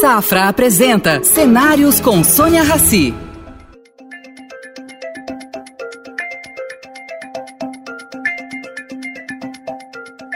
Safra 0.00 0.48
apresenta 0.48 1.22
Cenários 1.22 2.00
com 2.00 2.24
Sônia 2.24 2.62
Rassi. 2.62 3.12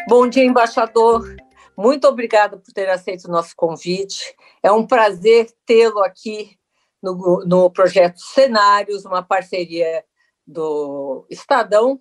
Bom 0.06 0.28
dia, 0.28 0.44
embaixador. 0.44 1.34
Muito 1.74 2.06
obrigada 2.06 2.58
por 2.58 2.74
ter 2.74 2.90
aceito 2.90 3.24
o 3.24 3.30
nosso 3.30 3.56
convite. 3.56 4.36
É 4.62 4.70
um 4.70 4.86
prazer 4.86 5.50
tê-lo 5.64 6.00
aqui 6.00 6.58
no, 7.02 7.42
no 7.46 7.70
projeto 7.70 8.18
Cenários, 8.18 9.06
uma 9.06 9.22
parceria 9.22 10.04
do 10.46 11.24
Estadão 11.30 11.98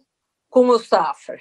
com 0.50 0.68
o 0.68 0.78
Safra. 0.78 1.40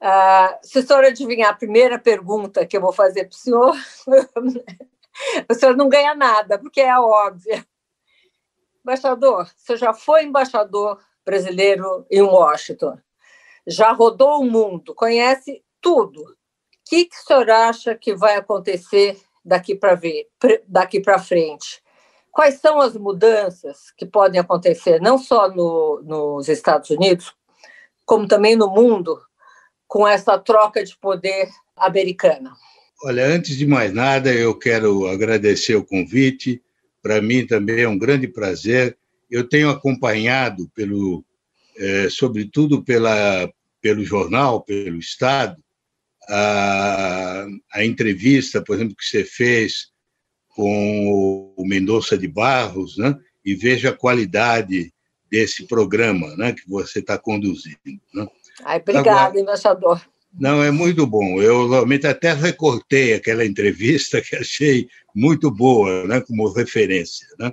Uh, 0.00 0.58
se 0.62 0.78
o 0.78 0.82
senhor 0.86 1.04
adivinhar 1.04 1.50
a 1.50 1.56
primeira 1.56 1.98
pergunta 1.98 2.64
que 2.64 2.76
eu 2.76 2.80
vou 2.80 2.92
fazer 2.92 3.24
para 3.24 3.34
o 3.34 3.38
senhor, 3.38 3.76
o 5.50 5.54
senhor 5.54 5.76
não 5.76 5.88
ganha 5.88 6.14
nada, 6.14 6.58
porque 6.58 6.80
é 6.80 6.98
óbvia. 6.98 7.66
Embaixador, 8.84 9.48
você 9.56 9.76
já 9.76 9.94
foi 9.94 10.24
embaixador 10.24 11.00
brasileiro 11.24 12.04
em 12.10 12.20
Washington, 12.20 12.98
já 13.66 13.92
rodou 13.92 14.40
o 14.40 14.44
mundo, 14.44 14.94
conhece 14.94 15.62
tudo. 15.80 16.22
O 16.22 16.34
que, 16.84 17.04
que 17.04 17.16
o 17.16 17.24
senhor 17.24 17.48
acha 17.50 17.94
que 17.94 18.14
vai 18.14 18.36
acontecer 18.36 19.20
daqui 19.44 19.74
para 19.74 19.98
daqui 20.66 21.00
para 21.00 21.18
frente? 21.18 21.82
Quais 22.30 22.54
são 22.54 22.80
as 22.80 22.96
mudanças 22.96 23.90
que 23.92 24.06
podem 24.06 24.40
acontecer, 24.40 25.00
não 25.00 25.18
só 25.18 25.48
no, 25.48 26.00
nos 26.02 26.48
Estados 26.48 26.90
Unidos, 26.90 27.32
como 28.04 28.26
também 28.26 28.56
no 28.56 28.68
mundo, 28.68 29.22
com 29.86 30.08
essa 30.08 30.38
troca 30.38 30.82
de 30.82 30.96
poder 30.96 31.50
americana? 31.76 32.56
Olha, 33.04 33.26
antes 33.26 33.56
de 33.56 33.66
mais 33.66 33.92
nada, 33.92 34.32
eu 34.32 34.56
quero 34.56 35.08
agradecer 35.08 35.74
o 35.74 35.84
convite. 35.84 36.62
Para 37.02 37.20
mim 37.20 37.44
também 37.44 37.80
é 37.80 37.88
um 37.88 37.98
grande 37.98 38.28
prazer. 38.28 38.96
Eu 39.28 39.48
tenho 39.48 39.70
acompanhado, 39.70 40.70
pelo, 40.72 41.24
é, 41.76 42.08
sobretudo 42.08 42.82
pela, 42.84 43.52
pelo 43.80 44.04
jornal, 44.04 44.62
pelo 44.62 44.98
Estado, 44.98 45.60
a, 46.28 47.46
a 47.72 47.84
entrevista, 47.84 48.62
por 48.62 48.76
exemplo, 48.76 48.94
que 48.94 49.04
você 49.04 49.24
fez 49.24 49.90
com 50.48 51.52
o 51.56 51.66
Mendonça 51.66 52.16
de 52.16 52.28
Barros, 52.28 52.96
né? 52.98 53.18
e 53.44 53.56
vejo 53.56 53.88
a 53.88 53.96
qualidade 53.96 54.92
desse 55.28 55.66
programa 55.66 56.36
né? 56.36 56.52
que 56.52 56.68
você 56.68 57.00
está 57.00 57.18
conduzindo. 57.18 58.00
Né? 58.14 58.28
Ai, 58.64 58.78
obrigada, 58.78 59.40
embaixador. 59.40 60.00
Não, 60.34 60.62
é 60.62 60.70
muito 60.70 61.06
bom. 61.06 61.40
Eu 61.40 61.68
realmente 61.68 62.06
até 62.06 62.32
recortei 62.32 63.14
aquela 63.14 63.44
entrevista 63.44 64.20
que 64.20 64.34
achei 64.36 64.88
muito 65.14 65.50
boa, 65.50 66.06
né, 66.06 66.20
como 66.20 66.50
referência. 66.50 67.26
Né? 67.38 67.52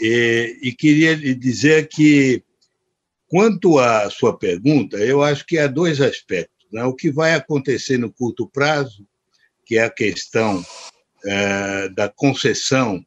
E, 0.00 0.58
e 0.62 0.72
queria 0.72 1.16
dizer 1.16 1.88
que, 1.88 2.42
quanto 3.26 3.78
à 3.78 4.08
sua 4.10 4.36
pergunta, 4.38 4.96
eu 4.98 5.22
acho 5.22 5.44
que 5.44 5.58
há 5.58 5.66
dois 5.66 6.00
aspectos. 6.00 6.66
Né? 6.72 6.84
O 6.84 6.94
que 6.94 7.10
vai 7.10 7.34
acontecer 7.34 7.98
no 7.98 8.12
curto 8.12 8.48
prazo, 8.48 9.06
que 9.66 9.76
é 9.76 9.84
a 9.84 9.90
questão 9.90 10.64
é, 11.24 11.88
da 11.88 12.08
concessão, 12.08 13.04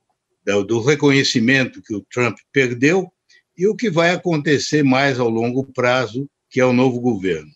do 0.66 0.82
reconhecimento 0.82 1.82
que 1.82 1.94
o 1.94 2.06
Trump 2.10 2.38
perdeu, 2.54 3.12
e 3.58 3.68
o 3.68 3.76
que 3.76 3.90
vai 3.90 4.12
acontecer 4.12 4.84
mais 4.84 5.20
ao 5.20 5.30
longo 5.30 5.66
prazo, 5.66 6.30
que 6.50 6.60
é 6.60 6.66
o 6.66 6.72
novo 6.72 7.02
governo. 7.02 7.52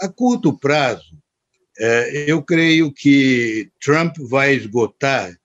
A 0.00 0.08
curto 0.08 0.56
prazo, 0.58 1.18
é, 1.78 2.24
eu 2.26 2.42
creio 2.42 2.92
que 2.92 3.70
Trump 3.80 4.16
vai 4.18 4.54
esgotar 4.54 5.36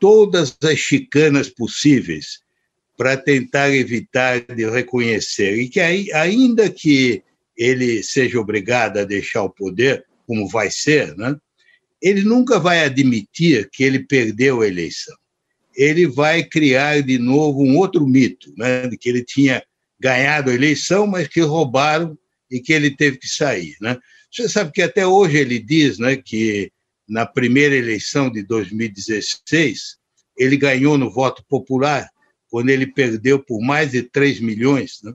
todas 0.00 0.56
as 0.62 0.78
chicanas 0.78 1.48
possíveis 1.48 2.40
para 2.96 3.16
tentar 3.16 3.70
evitar 3.70 4.40
de 4.40 4.68
reconhecer 4.68 5.56
e 5.56 5.68
que 5.68 5.80
ainda 5.80 6.68
que 6.68 7.22
ele 7.56 8.02
seja 8.02 8.40
obrigado 8.40 8.98
a 8.98 9.04
deixar 9.04 9.42
o 9.44 9.50
poder, 9.50 10.04
como 10.26 10.48
vai 10.48 10.70
ser, 10.70 11.16
né? 11.16 11.36
ele 12.02 12.22
nunca 12.22 12.58
vai 12.58 12.84
admitir 12.84 13.68
que 13.72 13.82
ele 13.82 14.00
perdeu 14.00 14.60
a 14.60 14.66
eleição. 14.66 15.16
Ele 15.74 16.06
vai 16.06 16.42
criar 16.42 17.02
de 17.02 17.18
novo 17.18 17.62
um 17.62 17.76
outro 17.76 18.06
mito, 18.06 18.52
né? 18.56 18.88
de 18.88 18.96
que 18.96 19.08
ele 19.08 19.24
tinha 19.24 19.62
ganhado 19.98 20.50
a 20.50 20.54
eleição, 20.54 21.06
mas 21.06 21.28
que 21.28 21.40
roubaram 21.40 22.16
e 22.50 22.60
que 22.60 22.72
ele 22.72 22.90
teve 22.90 23.18
que 23.18 23.28
sair. 23.28 23.76
Né? 23.80 23.96
Você 24.30 24.48
sabe 24.48 24.72
que 24.72 24.82
até 24.82 25.06
hoje 25.06 25.36
ele 25.36 25.58
diz 25.58 25.98
né, 25.98 26.16
que 26.16 26.70
na 27.08 27.24
primeira 27.26 27.74
eleição 27.74 28.30
de 28.30 28.42
2016 28.42 29.96
ele 30.36 30.56
ganhou 30.56 30.96
no 30.96 31.10
voto 31.10 31.44
popular, 31.48 32.08
quando 32.50 32.70
ele 32.70 32.86
perdeu 32.86 33.38
por 33.38 33.60
mais 33.60 33.90
de 33.90 34.02
3 34.02 34.40
milhões. 34.40 35.00
Né? 35.02 35.12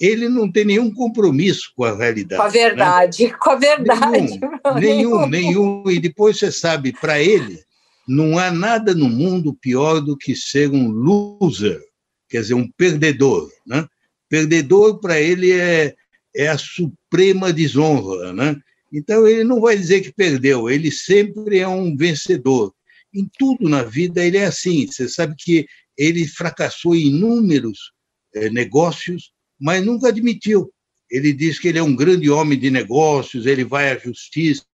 Ele 0.00 0.28
não 0.28 0.50
tem 0.50 0.64
nenhum 0.64 0.92
compromisso 0.92 1.72
com 1.76 1.84
a 1.84 1.94
realidade. 1.94 2.40
Com 2.40 2.48
a 2.48 2.50
verdade, 2.50 3.24
né? 3.24 3.32
com 3.38 3.50
a 3.50 3.56
verdade. 3.56 4.40
Nenhum, 4.80 4.80
nenhum, 4.80 5.26
nenhum. 5.26 5.90
E 5.90 6.00
depois 6.00 6.38
você 6.38 6.50
sabe, 6.50 6.92
para 6.92 7.20
ele, 7.22 7.62
não 8.08 8.38
há 8.38 8.50
nada 8.50 8.94
no 8.94 9.08
mundo 9.08 9.54
pior 9.54 10.00
do 10.00 10.16
que 10.16 10.34
ser 10.34 10.70
um 10.70 10.88
loser, 10.88 11.80
quer 12.28 12.40
dizer, 12.40 12.54
um 12.54 12.68
perdedor. 12.68 13.50
Né? 13.66 13.86
Perdedor, 14.28 14.98
para 14.98 15.20
ele, 15.20 15.52
é, 15.52 15.94
é 16.34 16.48
a 16.48 16.58
suprema 16.58 17.52
desonra. 17.52 18.32
Né? 18.32 18.56
Então, 18.92 19.26
ele 19.26 19.44
não 19.44 19.60
vai 19.60 19.76
dizer 19.76 20.00
que 20.00 20.12
perdeu, 20.12 20.68
ele 20.68 20.90
sempre 20.90 21.58
é 21.58 21.68
um 21.68 21.96
vencedor. 21.96 22.74
Em 23.12 23.28
tudo 23.38 23.68
na 23.68 23.82
vida, 23.82 24.24
ele 24.24 24.36
é 24.36 24.44
assim. 24.44 24.86
Você 24.86 25.08
sabe 25.08 25.34
que 25.36 25.66
ele 25.96 26.26
fracassou 26.26 26.94
em 26.94 27.08
inúmeros 27.08 27.92
é, 28.34 28.48
negócios, 28.50 29.32
mas 29.60 29.84
nunca 29.84 30.08
admitiu. 30.08 30.72
Ele 31.10 31.32
diz 31.32 31.58
que 31.58 31.68
ele 31.68 31.78
é 31.78 31.82
um 31.82 31.94
grande 31.94 32.30
homem 32.30 32.58
de 32.58 32.70
negócios, 32.70 33.46
ele 33.46 33.64
vai 33.64 33.90
à 33.90 33.98
justiça. 33.98 34.64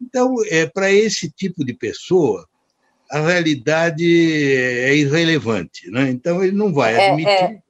Então, 0.00 0.34
é 0.46 0.66
para 0.66 0.90
esse 0.90 1.30
tipo 1.30 1.64
de 1.64 1.74
pessoa, 1.74 2.48
a 3.10 3.20
realidade 3.20 4.04
é 4.04 4.96
irrelevante. 4.96 5.90
Né? 5.90 6.10
Então, 6.10 6.42
ele 6.42 6.56
não 6.56 6.72
vai 6.72 6.94
é, 6.94 7.10
admitir. 7.10 7.32
É, 7.32 7.62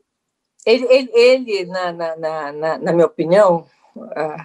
ele, 0.69 0.87
ele, 0.91 1.11
ele 1.15 1.65
na, 1.65 1.93
na, 1.93 2.17
na, 2.17 2.79
na, 2.79 2.93
minha 2.93 3.07
opinião, 3.07 3.67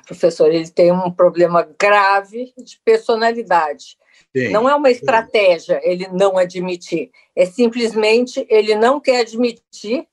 professor, 0.05 0.51
ele 0.51 0.69
tem 0.69 0.89
um 0.91 1.11
problema 1.11 1.67
grave 1.77 2.53
de 2.57 2.79
personalidade. 2.85 3.97
Sim, 4.35 4.49
não 4.49 4.67
é 4.69 4.73
uma 4.73 4.89
estratégia 4.89 5.81
ele 5.83 6.07
não 6.07 6.37
admitir, 6.37 7.11
é 7.35 7.45
simplesmente 7.45 8.45
ele 8.49 8.73
não 8.73 8.99
quer 8.99 9.19
admitir 9.19 10.07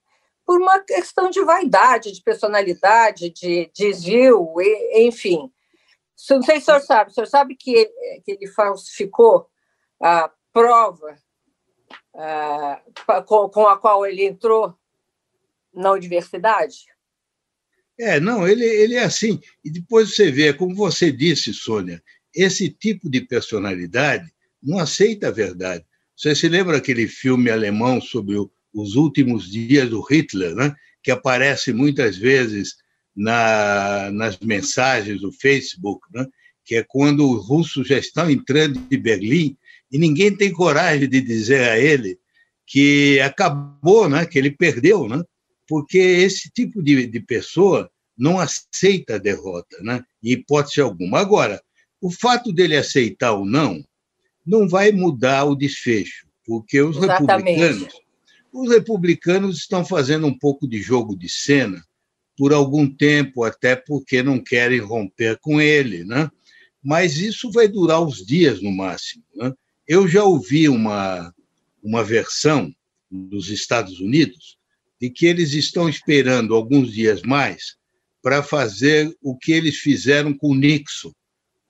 por 0.44 0.60
uma 0.60 0.80
questão 0.80 1.30
de 1.30 1.42
vaidade, 1.44 2.12
de 2.12 2.20
personalidade, 2.22 3.30
de 3.30 3.70
desvio, 3.72 4.52
enfim. 4.94 5.50
Não 6.28 6.42
sei 6.42 6.56
se 6.56 6.62
o 6.62 6.64
senhor 6.64 6.80
sabe, 6.80 7.10
o 7.10 7.14
senhor 7.14 7.26
sabe 7.26 7.54
que 7.54 7.70
ele, 7.70 8.20
que 8.24 8.32
ele 8.32 8.46
falsificou 8.48 9.46
a 10.02 10.30
prova 10.52 11.16
com, 13.26 13.48
com 13.48 13.66
a 13.66 13.78
qual 13.78 14.04
ele 14.04 14.26
entrou 14.26 14.74
na 15.72 15.92
universidade? 15.92 16.84
É, 17.98 18.18
não, 18.18 18.48
ele, 18.48 18.64
ele 18.64 18.94
é 18.94 19.04
assim. 19.04 19.38
E 19.64 19.70
depois 19.70 20.14
você 20.14 20.30
vê, 20.30 20.52
como 20.54 20.74
você 20.74 21.12
disse, 21.12 21.52
Sônia, 21.52 22.02
esse 22.34 22.70
tipo 22.70 23.10
de 23.10 23.20
personalidade 23.20 24.32
não 24.62 24.78
aceita 24.78 25.28
a 25.28 25.32
verdade. 25.32 25.84
Você 26.16 26.34
se 26.34 26.48
lembra 26.48 26.78
aquele 26.78 27.06
filme 27.06 27.50
alemão 27.50 28.00
sobre 28.00 28.36
o, 28.36 28.50
os 28.74 28.94
últimos 28.94 29.50
dias 29.50 29.88
do 29.88 30.00
Hitler, 30.00 30.54
né? 30.54 30.74
que 31.02 31.10
aparece 31.10 31.72
muitas 31.72 32.16
vezes 32.16 32.76
na, 33.14 34.10
nas 34.12 34.38
mensagens 34.38 35.20
do 35.20 35.32
Facebook, 35.32 36.06
né? 36.14 36.26
que 36.64 36.76
é 36.76 36.82
quando 36.82 37.28
os 37.30 37.46
russos 37.48 37.88
já 37.88 37.98
estão 37.98 38.30
entrando 38.30 38.80
de 38.88 38.96
Berlim 38.96 39.56
e 39.90 39.98
ninguém 39.98 40.34
tem 40.34 40.52
coragem 40.52 41.08
de 41.08 41.20
dizer 41.20 41.68
a 41.68 41.78
ele 41.78 42.18
que 42.66 43.20
acabou, 43.20 44.08
né? 44.08 44.24
que 44.24 44.38
ele 44.38 44.50
perdeu, 44.50 45.08
né? 45.08 45.22
Porque 45.70 45.98
esse 45.98 46.50
tipo 46.50 46.82
de, 46.82 47.06
de 47.06 47.20
pessoa 47.20 47.88
não 48.18 48.40
aceita 48.40 49.14
a 49.14 49.18
derrota, 49.18 49.80
né? 49.80 50.04
em 50.20 50.32
hipótese 50.32 50.80
alguma. 50.80 51.20
Agora, 51.20 51.62
o 52.00 52.10
fato 52.10 52.52
dele 52.52 52.76
aceitar 52.76 53.34
ou 53.34 53.46
não 53.46 53.80
não 54.44 54.68
vai 54.68 54.90
mudar 54.90 55.44
o 55.44 55.54
desfecho, 55.54 56.26
porque 56.44 56.82
os 56.82 56.96
Exatamente. 56.96 57.52
republicanos, 57.52 57.94
os 58.52 58.68
republicanos 58.68 59.58
estão 59.58 59.84
fazendo 59.84 60.26
um 60.26 60.36
pouco 60.36 60.66
de 60.66 60.82
jogo 60.82 61.16
de 61.16 61.28
cena 61.28 61.80
por 62.36 62.52
algum 62.52 62.92
tempo, 62.92 63.44
até 63.44 63.76
porque 63.76 64.24
não 64.24 64.40
querem 64.40 64.80
romper 64.80 65.38
com 65.38 65.60
ele, 65.60 66.02
né? 66.02 66.28
Mas 66.82 67.16
isso 67.18 67.48
vai 67.52 67.68
durar 67.68 68.02
uns 68.02 68.26
dias 68.26 68.60
no 68.60 68.72
máximo. 68.72 69.22
Né? 69.36 69.52
Eu 69.86 70.08
já 70.08 70.24
ouvi 70.24 70.68
uma 70.68 71.32
uma 71.80 72.02
versão 72.02 72.74
dos 73.08 73.50
Estados 73.50 74.00
Unidos 74.00 74.58
de 75.00 75.08
que 75.08 75.26
eles 75.26 75.54
estão 75.54 75.88
esperando 75.88 76.54
alguns 76.54 76.92
dias 76.92 77.22
mais 77.22 77.76
para 78.22 78.42
fazer 78.42 79.16
o 79.22 79.36
que 79.36 79.52
eles 79.52 79.78
fizeram 79.78 80.34
com 80.34 80.54
Nixon. 80.54 81.12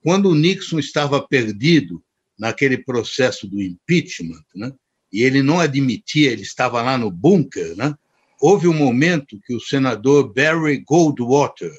Quando 0.02 0.30
o 0.30 0.34
Nixon 0.34 0.78
estava 0.78 1.26
perdido 1.26 2.02
naquele 2.38 2.78
processo 2.78 3.46
do 3.46 3.62
impeachment, 3.62 4.44
né? 4.54 4.72
e 5.12 5.22
ele 5.22 5.42
não 5.42 5.60
admitia, 5.60 6.30
ele 6.30 6.42
estava 6.42 6.82
lá 6.82 6.98
no 6.98 7.10
bunker, 7.10 7.76
né? 7.76 7.94
houve 8.40 8.66
um 8.66 8.74
momento 8.74 9.38
que 9.46 9.54
o 9.54 9.60
senador 9.60 10.32
Barry 10.32 10.78
Goldwater, 10.78 11.72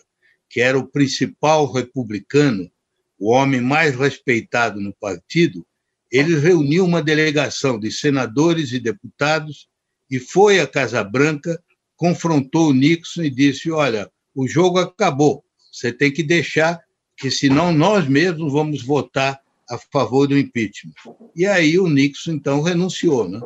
que 0.49 0.61
era 0.61 0.77
o 0.77 0.87
principal 0.87 1.69
republicano, 1.71 2.71
o 3.19 3.31
homem 3.31 3.59
mais 3.59 3.95
respeitado 3.95 4.79
no 4.79 4.93
partido, 4.93 5.65
ele 6.11 6.37
reuniu 6.37 6.85
uma 6.85 7.01
delegação 7.01 7.79
de 7.79 7.91
senadores 7.91 8.71
e 8.73 8.79
deputados 8.79 9.67
e 10.11 10.19
foi 10.19 10.59
à 10.59 10.67
Casa 10.67 11.01
Branca, 11.03 11.57
confrontou 11.95 12.67
o 12.67 12.73
Nixon 12.73 13.23
e 13.23 13.29
disse: 13.29 13.71
Olha, 13.71 14.11
o 14.35 14.45
jogo 14.47 14.77
acabou, 14.77 15.43
você 15.71 15.93
tem 15.93 16.11
que 16.11 16.21
deixar, 16.21 16.79
que 17.15 17.31
senão 17.31 17.71
nós 17.71 18.07
mesmos 18.07 18.51
vamos 18.51 18.83
votar 18.83 19.39
a 19.69 19.77
favor 19.77 20.27
do 20.27 20.37
impeachment. 20.37 20.93
E 21.33 21.45
aí 21.45 21.79
o 21.79 21.87
Nixon, 21.87 22.33
então, 22.33 22.61
renunciou. 22.61 23.29
Né? 23.29 23.39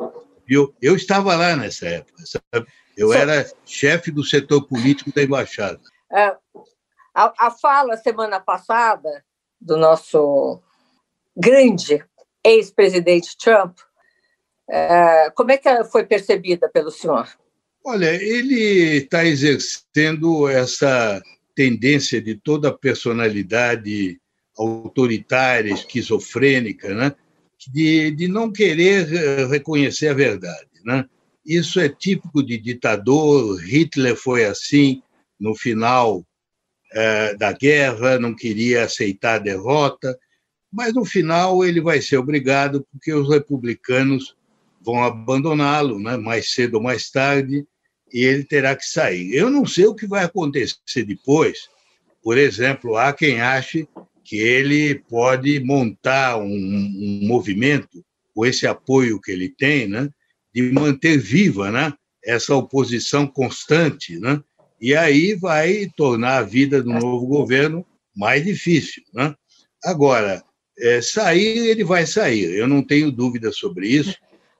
Eu, 0.48 0.74
eu 0.82 0.96
estava 0.96 1.36
lá 1.36 1.54
nessa 1.54 1.86
época, 1.86 2.24
sabe? 2.26 2.66
eu 2.96 3.12
era 3.12 3.48
chefe 3.64 4.10
do 4.10 4.24
setor 4.24 4.66
político 4.66 5.12
da 5.12 5.22
embaixada. 5.22 5.80
É, 6.10 6.34
a, 7.14 7.46
a 7.46 7.50
fala 7.50 7.96
semana 7.96 8.40
passada 8.40 9.24
do 9.60 9.76
nosso 9.76 10.60
grande 11.36 12.04
ex-presidente 12.42 13.36
Trump, 13.36 13.78
como 15.34 15.52
é 15.52 15.58
que 15.58 15.84
foi 15.84 16.04
percebida 16.04 16.68
pelo 16.68 16.90
senhor? 16.90 17.28
Olha, 17.84 18.12
ele 18.14 18.96
está 18.96 19.24
exercendo 19.24 20.48
essa 20.48 21.22
tendência 21.54 22.20
de 22.20 22.34
toda 22.34 22.68
a 22.68 22.76
personalidade 22.76 24.20
autoritária, 24.58 25.72
esquizofrênica, 25.72 26.94
né? 26.94 27.14
de, 27.72 28.10
de 28.10 28.28
não 28.28 28.52
querer 28.52 29.12
eh, 29.12 29.46
reconhecer 29.46 30.08
a 30.08 30.14
verdade. 30.14 30.68
Né? 30.84 31.04
Isso 31.44 31.80
é 31.80 31.88
típico 31.88 32.42
de 32.42 32.58
ditador. 32.58 33.58
Hitler 33.60 34.16
foi 34.16 34.44
assim 34.44 35.02
no 35.38 35.54
final 35.54 36.24
é, 36.92 37.34
da 37.34 37.52
guerra, 37.52 38.18
não 38.18 38.34
queria 38.34 38.84
aceitar 38.84 39.34
a 39.34 39.38
derrota, 39.38 40.18
mas 40.72 40.94
no 40.94 41.04
final 41.04 41.64
ele 41.64 41.80
vai 41.80 42.00
ser 42.00 42.16
obrigado, 42.16 42.86
porque 42.90 43.12
os 43.12 43.28
republicanos 43.28 44.36
vão 44.86 45.02
abandoná-lo, 45.02 45.98
né? 45.98 46.16
mais 46.16 46.52
cedo 46.52 46.76
ou 46.76 46.82
mais 46.82 47.10
tarde, 47.10 47.66
e 48.12 48.24
ele 48.24 48.44
terá 48.44 48.76
que 48.76 48.86
sair. 48.86 49.34
Eu 49.34 49.50
não 49.50 49.66
sei 49.66 49.86
o 49.86 49.94
que 49.94 50.06
vai 50.06 50.24
acontecer 50.24 51.02
depois. 51.04 51.58
Por 52.22 52.38
exemplo, 52.38 52.96
há 52.96 53.12
quem 53.12 53.40
ache 53.40 53.88
que 54.24 54.36
ele 54.36 54.94
pode 54.94 55.58
montar 55.60 56.38
um, 56.38 56.44
um 56.44 57.20
movimento 57.26 58.04
com 58.32 58.46
esse 58.46 58.66
apoio 58.66 59.20
que 59.20 59.32
ele 59.32 59.48
tem, 59.48 59.88
né, 59.88 60.08
de 60.54 60.62
manter 60.70 61.18
viva, 61.18 61.70
né, 61.70 61.92
essa 62.24 62.54
oposição 62.54 63.26
constante, 63.26 64.18
né, 64.18 64.40
e 64.80 64.94
aí 64.94 65.34
vai 65.34 65.88
tornar 65.96 66.38
a 66.38 66.42
vida 66.42 66.82
do 66.82 66.92
novo 66.92 67.26
governo 67.26 67.86
mais 68.14 68.44
difícil, 68.44 69.02
né. 69.14 69.34
Agora, 69.84 70.42
é, 70.78 71.00
sair 71.00 71.68
ele 71.68 71.84
vai 71.84 72.04
sair, 72.04 72.52
eu 72.56 72.66
não 72.66 72.82
tenho 72.82 73.12
dúvida 73.12 73.52
sobre 73.52 73.88
isso, 73.88 74.16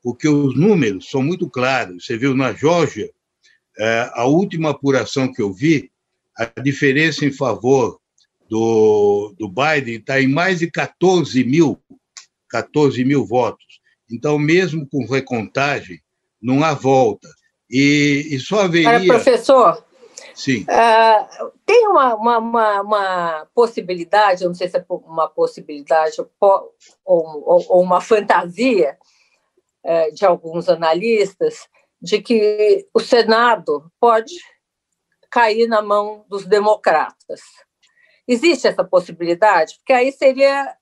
porque 0.06 0.28
os 0.28 0.56
números 0.56 1.10
são 1.10 1.20
muito 1.20 1.50
claros. 1.50 2.06
Você 2.06 2.16
viu 2.16 2.32
na 2.32 2.52
Geórgia, 2.52 3.10
é, 3.76 4.08
a 4.14 4.24
última 4.24 4.70
apuração 4.70 5.32
que 5.32 5.42
eu 5.42 5.52
vi, 5.52 5.90
a 6.38 6.44
diferença 6.60 7.24
em 7.24 7.32
favor 7.32 7.98
do, 8.48 9.34
do 9.36 9.48
Biden 9.48 9.96
está 9.96 10.22
em 10.22 10.28
mais 10.28 10.60
de 10.60 10.70
14 10.70 11.42
mil, 11.42 11.82
14 12.48 13.04
mil 13.04 13.26
votos. 13.26 13.80
Então, 14.08 14.38
mesmo 14.38 14.86
com 14.88 15.04
recontagem, 15.06 16.00
não 16.40 16.62
há 16.62 16.72
volta. 16.72 17.28
E, 17.68 18.28
e 18.30 18.38
só 18.38 18.60
haveria. 18.60 19.12
professor, 19.12 19.84
Sim. 20.36 20.66
Uh, 20.68 21.50
tem 21.66 21.88
uma, 21.88 22.14
uma, 22.14 22.38
uma, 22.38 22.80
uma, 22.82 23.46
possibilidade, 23.52 24.44
eu 24.44 24.50
não 24.50 24.54
sei 24.54 24.68
se 24.68 24.76
é 24.76 24.84
uma 24.88 25.26
possibilidade 25.28 26.14
ou, 26.20 26.30
ou, 27.04 27.66
ou 27.68 27.82
uma 27.82 28.00
fantasia 28.00 28.96
uh, 29.86 30.14
de 30.14 30.26
alguns 30.26 30.68
analistas, 30.68 31.68
de 32.02 32.20
que 32.20 32.86
o 32.92 33.00
Senado 33.00 33.90
pode 33.98 34.34
cair 35.30 35.66
na 35.66 35.80
mão 35.80 36.24
dos 36.28 36.44
democratas. 36.44 37.40
Existe 38.28 38.66
essa 38.66 38.84
possibilidade? 38.84 39.76
Porque 39.78 39.92
aí 39.92 40.12
seria 40.12 40.74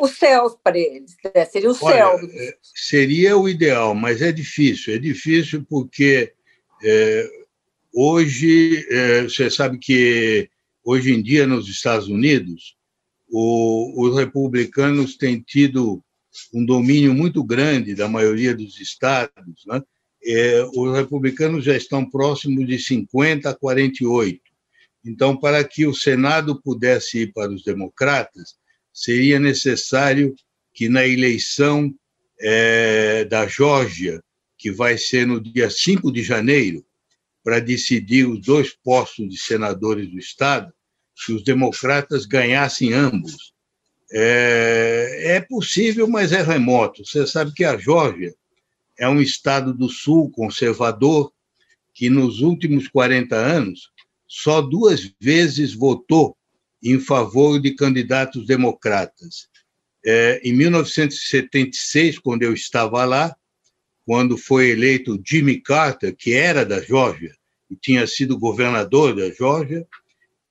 os 0.00 0.16
céus 0.18 0.56
para 0.62 0.78
eles, 0.78 1.16
né? 1.34 1.44
seria 1.44 1.70
o 1.70 1.74
céu. 1.74 2.18
É, 2.18 2.56
seria 2.62 3.36
o 3.36 3.48
ideal, 3.48 3.94
mas 3.94 4.22
é 4.22 4.30
difícil. 4.30 4.94
É 4.94 4.98
difícil 4.98 5.64
porque 5.68 6.32
é, 6.84 7.28
hoje, 7.92 8.86
é, 8.90 9.22
você 9.22 9.50
sabe 9.50 9.78
que 9.78 10.48
hoje 10.84 11.12
em 11.12 11.22
dia 11.22 11.46
nos 11.46 11.68
Estados 11.68 12.08
Unidos, 12.08 12.76
o, 13.30 14.06
os 14.06 14.16
republicanos 14.16 15.16
têm 15.16 15.40
tido 15.40 16.02
um 16.52 16.64
domínio 16.64 17.14
muito 17.14 17.42
grande 17.42 17.94
da 17.94 18.08
maioria 18.08 18.54
dos 18.54 18.80
estados. 18.80 19.64
Né? 19.66 19.82
É, 20.24 20.62
os 20.74 20.96
republicanos 20.96 21.64
já 21.64 21.76
estão 21.76 22.08
próximos 22.08 22.66
de 22.66 22.78
50 22.78 23.50
a 23.50 23.54
48. 23.54 24.40
Então, 25.04 25.36
para 25.36 25.62
que 25.64 25.86
o 25.86 25.94
Senado 25.94 26.60
pudesse 26.60 27.20
ir 27.20 27.32
para 27.32 27.50
os 27.50 27.62
democratas, 27.62 28.56
seria 28.92 29.38
necessário 29.38 30.34
que 30.74 30.88
na 30.88 31.06
eleição 31.06 31.94
é, 32.40 33.24
da 33.24 33.46
Geórgia, 33.46 34.22
que 34.56 34.70
vai 34.70 34.98
ser 34.98 35.26
no 35.26 35.40
dia 35.40 35.70
5 35.70 36.12
de 36.12 36.22
janeiro, 36.22 36.84
para 37.42 37.60
decidir 37.60 38.28
os 38.28 38.40
dois 38.40 38.74
postos 38.74 39.28
de 39.28 39.38
senadores 39.38 40.10
do 40.10 40.18
Estado, 40.18 40.72
que 41.24 41.32
os 41.32 41.42
democratas 41.42 42.26
ganhassem 42.26 42.92
ambos. 42.92 43.52
É, 44.10 45.36
é 45.36 45.40
possível, 45.40 46.08
mas 46.08 46.32
é 46.32 46.42
remoto. 46.42 47.04
Você 47.04 47.26
sabe 47.26 47.52
que 47.52 47.64
a 47.64 47.76
Geórgia 47.76 48.34
é 48.98 49.08
um 49.08 49.20
estado 49.20 49.74
do 49.74 49.88
Sul 49.88 50.30
conservador 50.30 51.32
que, 51.94 52.08
nos 52.08 52.40
últimos 52.40 52.88
40 52.88 53.36
anos, 53.36 53.90
só 54.26 54.60
duas 54.60 55.12
vezes 55.20 55.74
votou 55.74 56.36
em 56.82 56.98
favor 56.98 57.60
de 57.60 57.74
candidatos 57.74 58.46
democratas. 58.46 59.48
É, 60.04 60.40
em 60.44 60.52
1976, 60.52 62.18
quando 62.18 62.42
eu 62.42 62.52
estava 62.52 63.04
lá, 63.04 63.34
quando 64.06 64.38
foi 64.38 64.70
eleito 64.70 65.20
Jimmy 65.24 65.60
Carter, 65.60 66.14
que 66.16 66.32
era 66.32 66.64
da 66.64 66.80
Geórgia 66.80 67.34
e 67.70 67.76
tinha 67.76 68.06
sido 68.06 68.38
governador 68.38 69.14
da 69.14 69.30
Geórgia, 69.30 69.86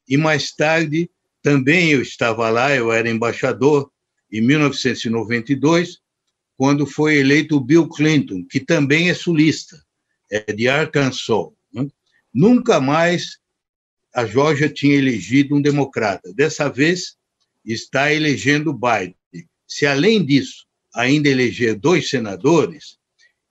e 0.07 0.15
mais 0.15 0.51
tarde 0.51 1.09
também 1.47 1.91
eu 1.91 2.01
estava 2.01 2.49
lá, 2.49 2.75
eu 2.75 2.91
era 2.91 3.09
embaixador, 3.09 3.89
em 4.29 4.41
1992, 4.41 6.01
quando 6.57 6.85
foi 6.85 7.19
eleito 7.19 7.57
Bill 7.57 7.87
Clinton, 7.87 8.43
que 8.43 8.59
também 8.59 9.09
é 9.09 9.13
sulista, 9.13 9.81
é 10.29 10.51
de 10.51 10.67
Arkansas. 10.67 11.53
Né? 11.71 11.87
Nunca 12.33 12.81
mais 12.81 13.39
a 14.13 14.25
Geórgia 14.25 14.67
tinha 14.67 14.97
elegido 14.97 15.55
um 15.55 15.61
democrata. 15.61 16.33
Dessa 16.33 16.67
vez, 16.67 17.15
está 17.63 18.11
elegendo 18.13 18.73
Biden. 18.73 19.15
Se, 19.65 19.85
além 19.85 20.25
disso, 20.25 20.65
ainda 20.93 21.29
eleger 21.29 21.75
dois 21.79 22.09
senadores, 22.09 22.97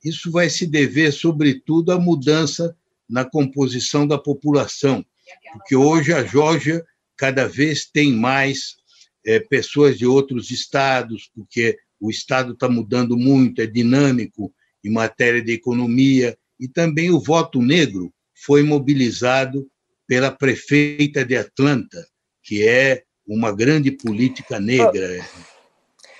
isso 0.05 0.31
vai 0.31 0.51
se 0.51 0.67
dever, 0.67 1.15
sobretudo, 1.15 1.93
à 1.93 1.99
mudança 1.99 2.77
na 3.09 3.25
composição 3.25 4.07
da 4.07 4.19
população, 4.19 5.03
porque 5.53 5.75
hoje 5.75 6.13
a 6.13 6.23
Geórgia 6.23 6.85
cada 7.17 7.47
vez 7.47 7.87
tem 7.87 8.13
mais 8.13 8.77
é, 9.25 9.41
pessoas 9.41 9.99
de 9.99 10.07
outros 10.07 10.51
estados, 10.51 11.31
porque 11.35 11.77
o 12.01 12.11
estado 12.11 12.53
está 12.53 12.69
mudando 12.69 13.17
muito, 13.17 13.61
é 13.61 13.67
dinâmico 13.67 14.53
em 14.85 14.91
matéria 14.91 15.43
de 15.43 15.53
economia, 15.53 16.37
e 16.61 16.69
também 16.69 17.11
o 17.11 17.21
voto 17.21 17.61
negro 17.61 18.13
foi 18.35 18.63
mobilizado 18.63 19.67
pela 20.07 20.31
prefeita 20.31 21.25
de 21.25 21.37
Atlanta, 21.37 22.07
que 22.43 22.67
é 22.67 23.03
uma 23.27 23.51
grande 23.51 23.91
política 23.91 24.61
negra. 24.61 25.27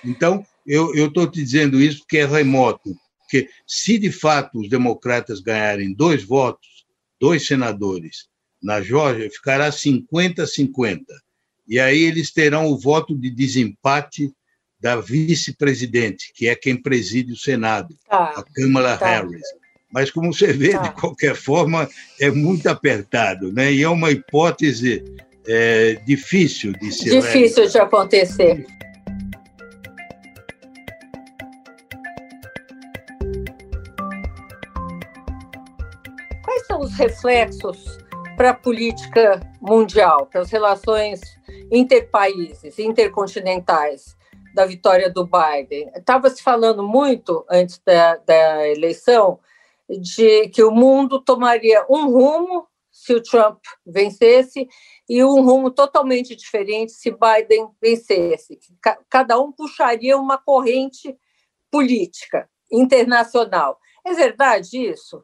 Então, 0.03 0.45
eu 0.65 1.07
estou 1.07 1.29
te 1.29 1.41
dizendo 1.41 1.79
isso 1.79 1.99
porque 1.99 2.17
é 2.17 2.25
remoto, 2.25 2.93
porque 3.19 3.49
se 3.65 3.97
de 3.97 4.11
fato 4.11 4.59
os 4.59 4.69
democratas 4.69 5.39
ganharem 5.39 5.93
dois 5.93 6.23
votos, 6.23 6.85
dois 7.19 7.45
senadores, 7.47 8.27
na 8.67 8.81
Georgia, 8.81 9.31
ficará 9.31 9.69
50-50. 9.69 10.99
E 11.65 11.79
aí 11.79 12.03
eles 12.03 12.33
terão 12.33 12.67
o 12.67 12.77
voto 12.77 13.17
de 13.17 13.29
desempate 13.29 14.29
da 14.77 14.97
vice-presidente, 14.97 16.33
que 16.35 16.49
é 16.49 16.55
quem 16.55 16.75
preside 16.75 17.31
o 17.31 17.37
Senado, 17.37 17.95
tá. 18.09 18.33
a 18.35 18.43
Kamala 18.43 18.97
tá. 18.97 19.07
Harris. 19.07 19.41
Mas, 19.89 20.11
como 20.11 20.33
você 20.33 20.51
vê, 20.51 20.71
tá. 20.71 20.79
de 20.81 20.91
qualquer 20.91 21.33
forma, 21.33 21.89
é 22.19 22.29
muito 22.29 22.67
apertado, 22.67 23.53
né? 23.53 23.71
E 23.71 23.83
é 23.83 23.89
uma 23.89 24.11
hipótese 24.11 25.01
é, 25.47 25.93
difícil 26.05 26.73
de 26.73 26.91
ser. 26.91 27.21
Difícil 27.21 27.69
de 27.69 27.79
acontecer. 27.79 28.67
Quais 36.43 36.67
são 36.67 36.81
os 36.81 36.93
reflexos 36.95 37.97
para 38.37 38.51
a 38.51 38.53
política 38.53 39.41
mundial, 39.59 40.27
para 40.27 40.41
as 40.41 40.51
relações 40.51 41.19
interpaíses, 41.71 42.77
intercontinentais 42.77 44.15
da 44.53 44.63
vitória 44.63 45.09
do 45.09 45.25
Biden? 45.25 45.91
Estava 45.95 46.29
se 46.29 46.43
falando 46.43 46.87
muito 46.87 47.43
antes 47.49 47.81
da, 47.83 48.17
da 48.17 48.69
eleição 48.69 49.39
de 49.89 50.49
que 50.49 50.63
o 50.63 50.69
mundo 50.69 51.19
tomaria 51.19 51.83
um 51.89 52.11
rumo 52.11 52.67
se 52.91 53.11
o 53.11 53.23
Trump 53.23 53.59
vencesse 53.83 54.67
e 55.09 55.23
um 55.23 55.41
rumo 55.41 55.71
totalmente 55.71 56.35
diferente 56.35 56.91
se 56.91 57.09
Biden 57.09 57.69
vencesse. 57.81 58.59
Cada 59.09 59.39
um 59.39 59.51
puxaria 59.51 60.15
uma 60.15 60.37
corrente 60.37 61.17
política 61.71 62.47
internacional. 62.71 63.79
É 64.05 64.13
verdade 64.13 64.77
isso? 64.77 65.23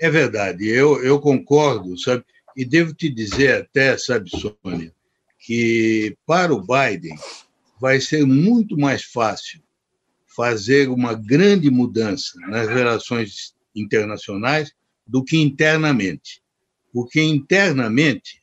É 0.00 0.08
verdade, 0.08 0.66
eu, 0.68 1.04
eu 1.04 1.20
concordo, 1.20 1.98
sabe? 1.98 2.24
E 2.56 2.64
devo 2.64 2.94
te 2.94 3.08
dizer 3.08 3.62
até, 3.62 3.96
sabe, 3.98 4.30
Sônia, 4.30 4.92
que 5.38 6.16
para 6.26 6.54
o 6.54 6.60
Biden 6.60 7.16
vai 7.80 8.00
ser 8.00 8.24
muito 8.24 8.78
mais 8.78 9.02
fácil 9.02 9.60
fazer 10.26 10.88
uma 10.88 11.14
grande 11.14 11.70
mudança 11.70 12.38
nas 12.48 12.68
relações 12.68 13.54
internacionais 13.74 14.72
do 15.06 15.22
que 15.22 15.36
internamente. 15.36 16.42
Porque 16.92 17.20
internamente 17.20 18.42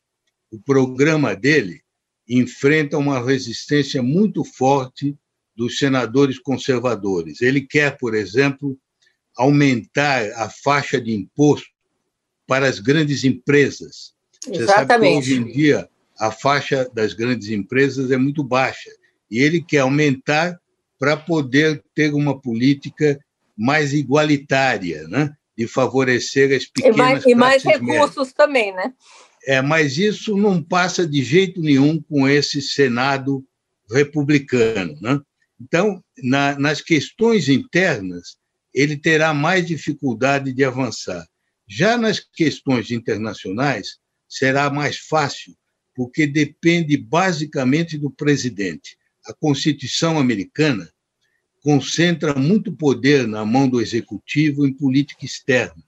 o 0.51 0.59
programa 0.59 1.35
dele 1.35 1.81
enfrenta 2.27 2.97
uma 2.97 3.23
resistência 3.23 4.01
muito 4.01 4.43
forte 4.43 5.17
dos 5.55 5.77
senadores 5.77 6.39
conservadores. 6.39 7.41
Ele 7.41 7.61
quer, 7.61 7.97
por 7.97 8.13
exemplo, 8.13 8.77
aumentar 9.37 10.23
a 10.33 10.49
faixa 10.49 10.99
de 10.99 11.13
imposto 11.13 11.70
para 12.51 12.67
as 12.67 12.79
grandes 12.79 13.23
empresas. 13.23 14.11
Exatamente. 14.45 14.59
Você 14.59 14.65
sabe 14.67 15.07
que 15.07 15.17
hoje 15.17 15.35
em 15.35 15.53
dia 15.53 15.89
a 16.19 16.31
faixa 16.31 16.85
das 16.93 17.13
grandes 17.13 17.47
empresas 17.47 18.11
é 18.11 18.17
muito 18.17 18.43
baixa 18.43 18.89
e 19.31 19.39
ele 19.39 19.63
quer 19.63 19.79
aumentar 19.79 20.59
para 20.99 21.15
poder 21.15 21.81
ter 21.95 22.13
uma 22.13 22.37
política 22.37 23.17
mais 23.57 23.93
igualitária, 23.93 25.07
né? 25.07 25.33
de 25.57 25.65
favorecer 25.65 26.53
as 26.53 26.65
pequenas 26.65 26.97
e 26.97 26.99
mais, 26.99 27.25
e 27.25 27.35
mais 27.35 27.63
recursos 27.63 28.17
médias. 28.17 28.33
também, 28.33 28.75
né? 28.75 28.93
É, 29.45 29.61
mas 29.61 29.97
isso 29.97 30.35
não 30.35 30.61
passa 30.61 31.07
de 31.07 31.23
jeito 31.23 31.61
nenhum 31.61 32.01
com 32.01 32.27
esse 32.27 32.61
Senado 32.61 33.45
republicano. 33.89 34.97
Né? 34.99 35.21
Então, 35.57 36.03
na, 36.21 36.59
nas 36.59 36.81
questões 36.81 37.47
internas, 37.47 38.35
ele 38.73 38.97
terá 38.97 39.33
mais 39.33 39.65
dificuldade 39.65 40.51
de 40.51 40.65
avançar. 40.65 41.25
Já 41.73 41.97
nas 41.97 42.19
questões 42.19 42.91
internacionais, 42.91 43.97
será 44.27 44.69
mais 44.69 44.97
fácil, 44.97 45.55
porque 45.95 46.27
depende 46.27 46.97
basicamente 46.97 47.97
do 47.97 48.11
presidente. 48.11 48.97
A 49.25 49.33
Constituição 49.33 50.19
americana 50.19 50.91
concentra 51.63 52.35
muito 52.35 52.75
poder 52.75 53.25
na 53.25 53.45
mão 53.45 53.69
do 53.69 53.79
executivo 53.79 54.67
em 54.67 54.73
política 54.73 55.23
externa. 55.23 55.81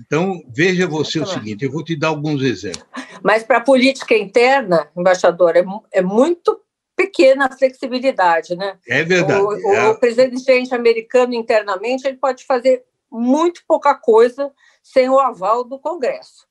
Então, 0.00 0.42
veja 0.52 0.88
você 0.88 1.20
o 1.20 1.26
seguinte: 1.26 1.64
eu 1.64 1.70
vou 1.70 1.84
te 1.84 1.94
dar 1.94 2.08
alguns 2.08 2.42
exemplos. 2.42 2.84
Mas 3.22 3.44
para 3.44 3.58
a 3.58 3.64
política 3.64 4.16
interna, 4.16 4.90
embaixador, 4.96 5.56
é, 5.56 5.64
é 5.92 6.02
muito 6.02 6.60
pequena 6.96 7.46
a 7.46 7.56
flexibilidade, 7.56 8.56
né? 8.56 8.76
É 8.88 9.04
verdade. 9.04 9.40
O, 9.40 9.74
é. 9.74 9.88
o 9.90 9.94
presidente 10.00 10.74
americano 10.74 11.34
internamente 11.34 12.04
ele 12.04 12.16
pode 12.16 12.44
fazer 12.44 12.82
muito 13.08 13.62
pouca 13.68 13.94
coisa 13.94 14.50
sem 14.82 15.08
o 15.08 15.18
aval 15.18 15.64
do 15.64 15.78
Congresso. 15.78 16.46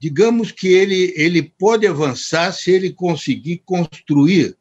Digamos 0.00 0.52
que 0.52 0.68
ele, 0.68 1.12
ele 1.16 1.42
pode 1.42 1.86
avançar 1.86 2.52
se 2.52 2.70
ele 2.70 2.92
conseguir 2.92 3.62
construir 3.64 4.56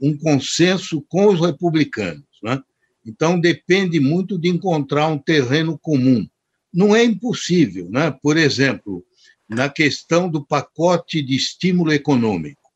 um 0.00 0.16
consenso 0.16 1.02
com 1.08 1.26
os 1.26 1.40
republicanos. 1.40 2.24
Né? 2.42 2.62
Então, 3.04 3.40
depende 3.40 3.98
muito 3.98 4.38
de 4.38 4.48
encontrar 4.48 5.08
um 5.08 5.18
terreno 5.18 5.76
comum. 5.78 6.28
Não 6.72 6.94
é 6.94 7.02
impossível. 7.02 7.88
Né? 7.90 8.10
Por 8.22 8.36
exemplo, 8.36 9.04
na 9.48 9.68
questão 9.68 10.30
do 10.30 10.44
pacote 10.44 11.20
de 11.22 11.34
estímulo 11.34 11.92
econômico 11.92 12.68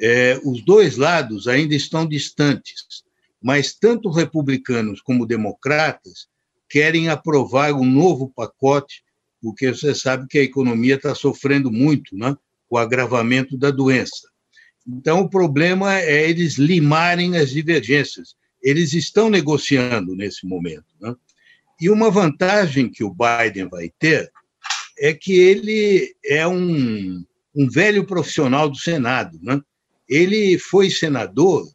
é, 0.00 0.38
os 0.44 0.62
dois 0.62 0.96
lados 0.96 1.48
ainda 1.48 1.74
estão 1.74 2.06
distantes, 2.06 3.04
mas 3.42 3.74
tanto 3.74 4.10
republicanos 4.10 5.00
como 5.00 5.26
democratas 5.26 6.28
querem 6.68 7.08
aprovar 7.08 7.72
um 7.72 7.84
novo 7.84 8.30
pacote, 8.34 9.02
porque 9.40 9.72
você 9.72 9.94
sabe 9.94 10.26
que 10.28 10.38
a 10.38 10.42
economia 10.42 10.96
está 10.96 11.14
sofrendo 11.14 11.70
muito 11.70 12.16
né, 12.16 12.36
com 12.68 12.76
o 12.76 12.78
agravamento 12.78 13.56
da 13.56 13.70
doença. 13.70 14.28
Então, 14.86 15.20
o 15.20 15.28
problema 15.28 15.98
é 15.98 16.28
eles 16.28 16.58
limarem 16.58 17.36
as 17.36 17.50
divergências. 17.50 18.36
Eles 18.62 18.92
estão 18.92 19.28
negociando 19.28 20.14
nesse 20.14 20.46
momento. 20.46 20.86
Né? 21.00 21.12
E 21.80 21.90
uma 21.90 22.08
vantagem 22.10 22.88
que 22.88 23.04
o 23.04 23.14
Biden 23.14 23.68
vai 23.68 23.90
ter 23.98 24.30
é 24.98 25.12
que 25.12 25.32
ele 25.32 26.14
é 26.24 26.46
um, 26.46 27.22
um 27.54 27.68
velho 27.68 28.06
profissional 28.06 28.66
do 28.68 28.78
Senado. 28.78 29.38
Né? 29.42 29.60
Ele 30.08 30.56
foi 30.58 30.88
senador 30.90 31.68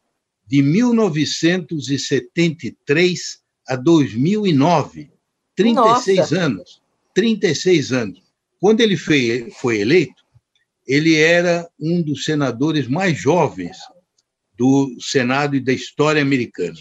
de 0.46 0.62
1973 0.62 3.42
a 3.68 3.76
2009, 3.76 5.12
36 5.54 6.18
Nossa. 6.18 6.40
anos. 6.40 6.81
36 7.14 7.92
anos. 7.92 8.22
Quando 8.60 8.80
ele 8.80 8.96
foi, 8.96 9.50
foi 9.60 9.80
eleito, 9.80 10.22
ele 10.86 11.14
era 11.16 11.68
um 11.78 12.02
dos 12.02 12.24
senadores 12.24 12.88
mais 12.88 13.18
jovens 13.18 13.76
do 14.56 14.94
Senado 15.00 15.56
e 15.56 15.60
da 15.60 15.72
história 15.72 16.22
americana. 16.22 16.78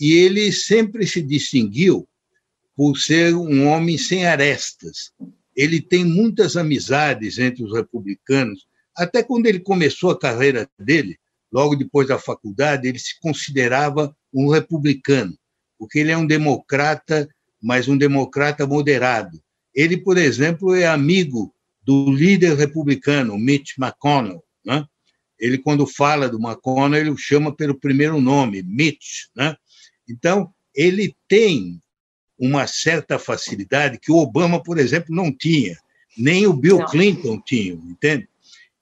E 0.00 0.12
ele 0.12 0.52
sempre 0.52 1.06
se 1.06 1.22
distinguiu 1.22 2.08
por 2.76 2.96
ser 2.96 3.34
um 3.34 3.66
homem 3.66 3.98
sem 3.98 4.26
arestas. 4.26 5.12
Ele 5.54 5.80
tem 5.80 6.04
muitas 6.04 6.56
amizades 6.56 7.38
entre 7.38 7.62
os 7.62 7.72
republicanos, 7.74 8.66
até 8.96 9.22
quando 9.22 9.46
ele 9.46 9.60
começou 9.60 10.10
a 10.10 10.18
carreira 10.18 10.68
dele, 10.78 11.18
logo 11.52 11.76
depois 11.76 12.08
da 12.08 12.18
faculdade, 12.18 12.88
ele 12.88 12.98
se 12.98 13.18
considerava 13.20 14.14
um 14.32 14.48
republicano, 14.48 15.36
porque 15.78 15.98
ele 15.98 16.12
é 16.12 16.16
um 16.16 16.26
democrata, 16.26 17.28
mas 17.62 17.88
um 17.88 17.96
democrata 17.96 18.66
moderado. 18.66 19.42
Ele, 19.74 19.96
por 19.96 20.18
exemplo, 20.18 20.74
é 20.74 20.86
amigo 20.86 21.54
do 21.82 22.10
líder 22.10 22.56
republicano, 22.56 23.38
Mitch 23.38 23.78
McConnell. 23.78 24.42
Né? 24.64 24.84
Ele, 25.38 25.58
quando 25.58 25.86
fala 25.86 26.28
do 26.28 26.38
McConnell, 26.38 27.00
ele 27.00 27.10
o 27.10 27.16
chama 27.16 27.54
pelo 27.54 27.74
primeiro 27.74 28.20
nome, 28.20 28.62
Mitch. 28.62 29.26
Né? 29.34 29.56
Então, 30.08 30.52
ele 30.74 31.14
tem 31.28 31.80
uma 32.38 32.66
certa 32.66 33.18
facilidade 33.18 33.98
que 33.98 34.10
o 34.10 34.16
Obama, 34.16 34.62
por 34.62 34.78
exemplo, 34.78 35.14
não 35.14 35.30
tinha, 35.30 35.76
nem 36.16 36.46
o 36.46 36.52
Bill 36.52 36.84
Clinton 36.86 37.40
tinha, 37.40 37.74
entende? 37.74 38.28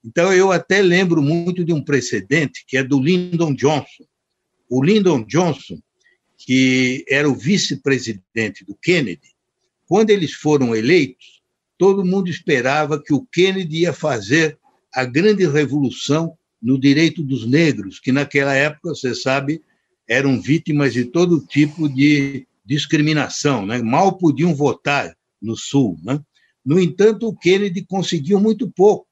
Então, 0.05 0.33
eu 0.33 0.53
até 0.53 0.81
lembro 0.81 1.21
muito 1.21 1.65
de 1.65 1.73
um 1.73 1.83
precedente 1.83 2.65
que 2.67 2.77
é 2.77 2.85
do 2.85 3.01
Lyndon 3.01 3.53
Johnson. 3.55 4.05
O 4.71 4.83
Lyndon 4.83 5.25
Johnson, 5.25 5.81
que 6.37 7.05
era 7.09 7.29
o 7.29 7.35
vice-presidente 7.35 8.65
do 8.65 8.77
Kennedy, 8.77 9.28
quando 9.89 10.11
eles 10.11 10.33
foram 10.33 10.77
eleitos, 10.77 11.41
todo 11.77 12.05
mundo 12.05 12.29
esperava 12.29 13.03
que 13.03 13.15
o 13.15 13.25
Kennedy 13.25 13.81
ia 13.81 13.93
fazer 13.93 14.59
a 14.95 15.05
grande 15.05 15.47
revolução 15.47 16.37
no 16.61 16.79
direito 16.79 17.23
dos 17.23 17.47
negros, 17.47 17.99
que 17.99 18.13
naquela 18.13 18.55
época, 18.55 18.91
você 18.91 19.15
sabe, 19.15 19.63
eram 20.09 20.41
vítimas 20.41 20.93
de 20.93 21.05
todo 21.05 21.45
tipo 21.47 21.89
de 21.89 22.47
discriminação, 22.65 23.65
né? 23.65 23.81
mal 23.81 24.19
podiam 24.19 24.55
votar 24.55 25.17
no 25.41 25.57
Sul. 25.57 25.99
Né? 26.03 26.21
No 26.65 26.79
entanto, 26.79 27.29
o 27.29 27.37
Kennedy 27.37 27.85
conseguiu 27.87 28.39
muito 28.39 28.71
pouco 28.71 29.09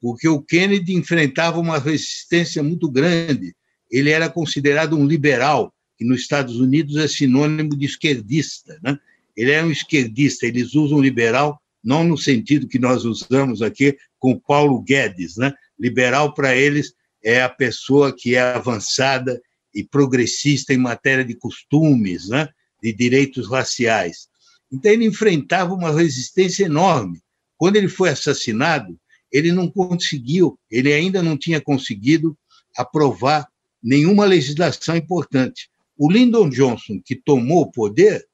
porque 0.00 0.28
o 0.28 0.40
Kennedy 0.40 0.94
enfrentava 0.94 1.58
uma 1.58 1.78
resistência 1.78 2.62
muito 2.62 2.90
grande. 2.90 3.54
Ele 3.90 4.10
era 4.10 4.28
considerado 4.28 4.96
um 4.96 5.06
liberal, 5.06 5.74
que 5.96 6.04
nos 6.04 6.20
Estados 6.20 6.60
Unidos 6.60 6.96
é 6.96 7.08
sinônimo 7.08 7.76
de 7.76 7.86
esquerdista. 7.86 8.78
Né? 8.82 8.98
Ele 9.36 9.50
era 9.50 9.66
um 9.66 9.70
esquerdista, 9.70 10.46
eles 10.46 10.74
usam 10.74 11.00
liberal 11.00 11.60
não 11.86 12.02
no 12.02 12.18
sentido 12.18 12.66
que 12.66 12.80
nós 12.80 13.04
usamos 13.04 13.62
aqui 13.62 13.96
com 14.18 14.36
Paulo 14.36 14.82
Guedes. 14.82 15.36
Né? 15.36 15.54
Liberal, 15.78 16.34
para 16.34 16.56
eles, 16.56 16.92
é 17.22 17.42
a 17.42 17.48
pessoa 17.48 18.12
que 18.12 18.34
é 18.34 18.40
avançada 18.40 19.40
e 19.72 19.84
progressista 19.84 20.74
em 20.74 20.78
matéria 20.78 21.24
de 21.24 21.36
costumes, 21.36 22.28
né? 22.28 22.48
de 22.82 22.92
direitos 22.92 23.48
raciais. 23.48 24.26
Então, 24.72 24.90
ele 24.90 25.04
enfrentava 25.04 25.74
uma 25.74 25.92
resistência 25.92 26.64
enorme. 26.64 27.20
Quando 27.56 27.76
ele 27.76 27.88
foi 27.88 28.08
assassinado, 28.08 28.98
ele 29.30 29.52
não 29.52 29.70
conseguiu, 29.70 30.58
ele 30.68 30.92
ainda 30.92 31.22
não 31.22 31.36
tinha 31.36 31.60
conseguido 31.60 32.36
aprovar 32.76 33.46
nenhuma 33.82 34.24
legislação 34.24 34.96
importante. 34.96 35.70
O 35.96 36.10
Lyndon 36.10 36.48
Johnson, 36.48 37.00
que 37.04 37.14
tomou 37.14 37.62
o 37.62 37.70
poder, 37.70 38.26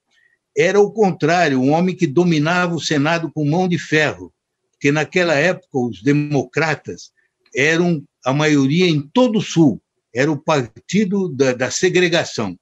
era 0.57 0.81
o 0.81 0.91
contrário, 0.91 1.61
um 1.61 1.71
homem 1.71 1.95
que 1.95 2.07
dominava 2.07 2.75
o 2.75 2.81
Senado 2.81 3.31
com 3.33 3.45
mão 3.45 3.69
de 3.69 3.79
ferro. 3.79 4.33
porque 4.73 4.91
naquela 4.91 5.35
época 5.35 5.79
os 5.79 6.03
democratas 6.03 7.13
eram 7.55 8.03
a 8.25 8.33
maioria 8.33 8.87
em 8.87 9.01
todo 9.01 9.39
o 9.39 9.43
Sul, 9.43 9.81
era 10.15 10.31
o 10.31 10.37
partido 10.37 11.29
da, 11.29 11.53
da 11.53 11.71
segregação. 11.71 12.59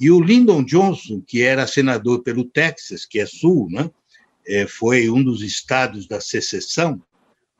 E 0.00 0.10
o 0.10 0.20
Lyndon 0.20 0.64
Johnson, 0.64 1.20
que 1.26 1.42
era 1.42 1.66
senador 1.66 2.22
pelo 2.22 2.44
Texas, 2.44 3.04
que 3.04 3.20
é 3.20 3.26
Sul, 3.26 3.68
né? 3.70 3.90
É, 4.46 4.66
foi 4.66 5.10
um 5.10 5.22
dos 5.22 5.42
estados 5.42 6.08
da 6.08 6.20
secessão, 6.20 7.02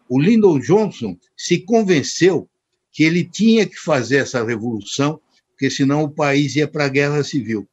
o 0.09 0.19
Lyndon 0.19 0.59
Johnson 0.59 1.17
se 1.37 1.59
convenceu 1.59 2.49
que 2.90 3.05
ele 3.05 3.25
tinha 3.25 3.67
que 3.67 3.76
fazer 3.76 4.17
essa 4.17 4.45
revolução, 4.45 5.21
porque 5.50 5.71
senão 5.71 6.02
o 6.02 6.11
país 6.11 6.57
ia 6.57 6.67
para 6.67 6.87
a 6.87 6.88
guerra 6.88 7.23
civil. 7.23 7.69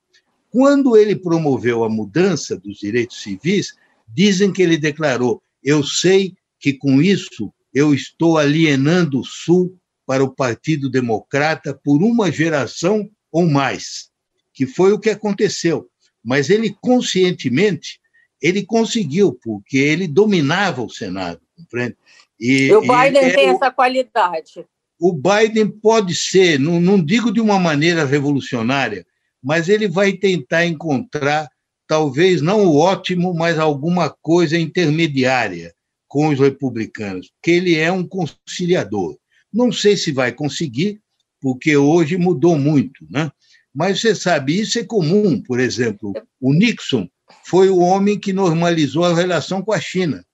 Quando 0.50 0.96
ele 0.96 1.16
promoveu 1.16 1.84
a 1.84 1.90
mudança 1.90 2.58
dos 2.58 2.78
direitos 2.78 3.22
civis, 3.22 3.74
dizem 4.08 4.52
que 4.52 4.62
ele 4.62 4.78
declarou: 4.78 5.42
Eu 5.64 5.84
sei 5.84 6.36
que 6.60 6.74
com 6.74 7.02
isso 7.02 7.52
eu 7.74 7.94
estou 7.94 8.38
alienando 8.38 9.20
o 9.20 9.26
Sul 9.26 9.78
para 10.06 10.24
o 10.24 10.34
Partido 10.34 10.90
Democrata 10.90 11.74
por 11.74 12.02
uma 12.02 12.32
geração 12.32 13.10
ou 13.32 13.46
mais, 13.46 14.10
que 14.54 14.66
foi 14.66 14.94
o 14.94 15.00
que 15.00 15.10
aconteceu. 15.10 15.90
Mas 16.24 16.50
ele 16.50 16.76
conscientemente 16.82 18.00
ele 18.42 18.64
conseguiu, 18.64 19.34
porque 19.34 19.78
ele 19.78 20.08
dominava 20.08 20.82
o 20.82 20.90
Senado, 20.90 21.42
compreende? 21.56 21.98
E, 22.40 22.72
o 22.72 22.82
Biden 22.82 23.34
tem 23.34 23.50
essa 23.50 23.72
qualidade. 23.72 24.66
O 25.00 25.12
Biden 25.12 25.68
pode 25.70 26.14
ser, 26.16 26.60
não, 26.60 26.80
não 26.80 27.04
digo 27.04 27.32
de 27.32 27.42
uma 27.42 27.60
maneira 27.60 28.06
revolucionária, 28.06 29.06
mas 29.44 29.70
ele 29.70 29.88
vai 29.88 30.14
tentar 30.14 30.66
encontrar, 30.66 31.48
talvez 31.88 32.42
não 32.42 32.66
o 32.66 32.78
ótimo, 32.78 33.34
mas 33.34 33.58
alguma 33.58 34.10
coisa 34.22 34.58
intermediária 34.58 35.74
com 36.08 36.30
os 36.30 36.40
republicanos, 36.40 37.30
porque 37.32 37.52
ele 37.52 37.76
é 37.76 37.92
um 37.92 38.08
conciliador. 38.08 39.18
Não 39.54 39.72
sei 39.72 39.98
se 39.98 40.12
vai 40.12 40.32
conseguir, 40.32 41.00
porque 41.40 41.76
hoje 41.78 42.18
mudou 42.18 42.58
muito, 42.58 43.06
né? 43.10 43.32
Mas 43.74 44.02
você 44.02 44.16
sabe, 44.16 44.60
isso 44.60 44.80
é 44.80 44.84
comum. 44.84 45.42
Por 45.42 45.60
exemplo, 45.60 46.14
o 46.42 46.54
Nixon 46.54 47.08
foi 47.46 47.70
o 47.70 47.78
homem 47.78 48.20
que 48.20 48.34
normalizou 48.34 49.04
a 49.04 49.14
relação 49.14 49.62
com 49.62 49.72
a 49.72 49.80
China. 49.80 50.26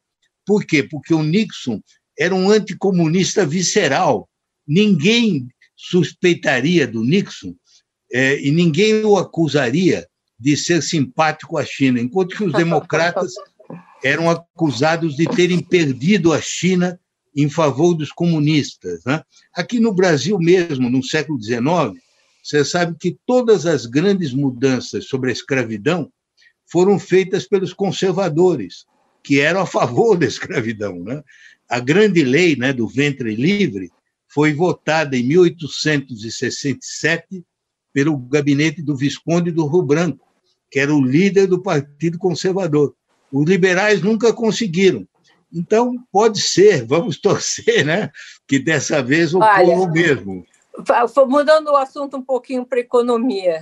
Por 0.45 0.65
quê? 0.65 0.83
Porque 0.83 1.13
o 1.13 1.23
Nixon 1.23 1.81
era 2.17 2.33
um 2.33 2.49
anticomunista 2.49 3.45
visceral. 3.45 4.29
Ninguém 4.67 5.47
suspeitaria 5.75 6.87
do 6.87 7.03
Nixon 7.03 7.53
é, 8.13 8.39
e 8.39 8.51
ninguém 8.51 9.03
o 9.03 9.17
acusaria 9.17 10.07
de 10.39 10.55
ser 10.55 10.83
simpático 10.83 11.57
à 11.57 11.65
China, 11.65 11.99
enquanto 11.99 12.37
que 12.37 12.43
os 12.43 12.53
democratas 12.61 13.33
eram 14.03 14.29
acusados 14.29 15.15
de 15.15 15.25
terem 15.25 15.59
perdido 15.59 16.31
a 16.31 16.39
China 16.39 16.99
em 17.35 17.49
favor 17.49 17.95
dos 17.95 18.11
comunistas. 18.11 19.03
Né? 19.05 19.23
Aqui 19.55 19.79
no 19.79 19.91
Brasil 19.93 20.37
mesmo, 20.37 20.87
no 20.89 21.01
século 21.01 21.41
XIX, 21.41 21.99
você 22.43 22.63
sabe 22.63 22.95
que 22.99 23.17
todas 23.25 23.65
as 23.65 23.87
grandes 23.87 24.31
mudanças 24.33 25.07
sobre 25.07 25.29
a 25.29 25.33
escravidão 25.33 26.11
foram 26.67 26.99
feitas 26.99 27.47
pelos 27.47 27.73
conservadores, 27.73 28.85
que 29.23 29.39
eram 29.39 29.61
a 29.61 29.65
favor 29.65 30.15
da 30.17 30.27
escravidão. 30.27 30.99
Né? 30.99 31.23
A 31.69 31.79
grande 31.79 32.23
lei 32.23 32.55
né, 32.55 32.71
do 32.73 32.87
ventre 32.87 33.33
livre 33.35 33.89
foi 34.27 34.53
votada 34.53 35.17
em 35.17 35.23
1867 35.23 37.43
pelo 37.93 38.17
gabinete 38.17 38.81
do 38.81 38.95
Visconde 38.95 39.51
do 39.51 39.67
Rio 39.67 39.83
Branco, 39.83 40.27
que 40.69 40.79
era 40.79 40.93
o 40.93 41.01
líder 41.01 41.47
do 41.47 41.61
Partido 41.61 42.17
Conservador. 42.17 42.95
Os 43.31 43.47
liberais 43.47 44.01
nunca 44.01 44.33
conseguiram. 44.33 45.07
Então, 45.53 45.95
pode 46.11 46.41
ser, 46.41 46.85
vamos 46.85 47.17
torcer, 47.21 47.85
né? 47.85 48.09
Que 48.47 48.57
dessa 48.57 49.01
vez 49.03 49.33
ocorra 49.33 49.61
o 49.61 49.91
mesmo. 49.91 50.43
Mudando 51.27 51.67
o 51.67 51.77
assunto 51.77 52.17
um 52.17 52.23
pouquinho 52.23 52.65
para 52.65 52.79
a 52.79 52.81
economia. 52.81 53.61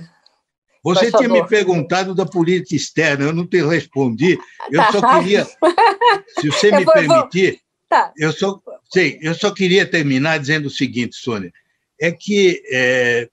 Você 0.82 1.12
tinha 1.12 1.28
me 1.28 1.46
perguntado 1.46 2.12
da 2.14 2.26
política 2.26 2.74
externa, 2.74 3.26
eu 3.26 3.32
não 3.32 3.46
te 3.46 3.62
respondi. 3.62 4.36
Eu 4.70 4.80
tá. 4.80 4.92
só 4.92 5.18
queria, 5.18 5.44
se 5.44 6.48
você 6.48 6.72
me 6.76 6.84
vou, 6.84 6.92
permitir, 6.92 7.60
tá. 7.88 8.12
eu, 8.16 8.32
só, 8.32 8.60
sim, 8.92 9.16
eu 9.20 9.32
só 9.32 9.52
queria 9.52 9.86
terminar 9.86 10.38
dizendo 10.38 10.66
o 10.66 10.70
seguinte, 10.70 11.14
Sônia, 11.14 11.52
é 12.00 12.10
que 12.10 12.60
é, 12.72 13.28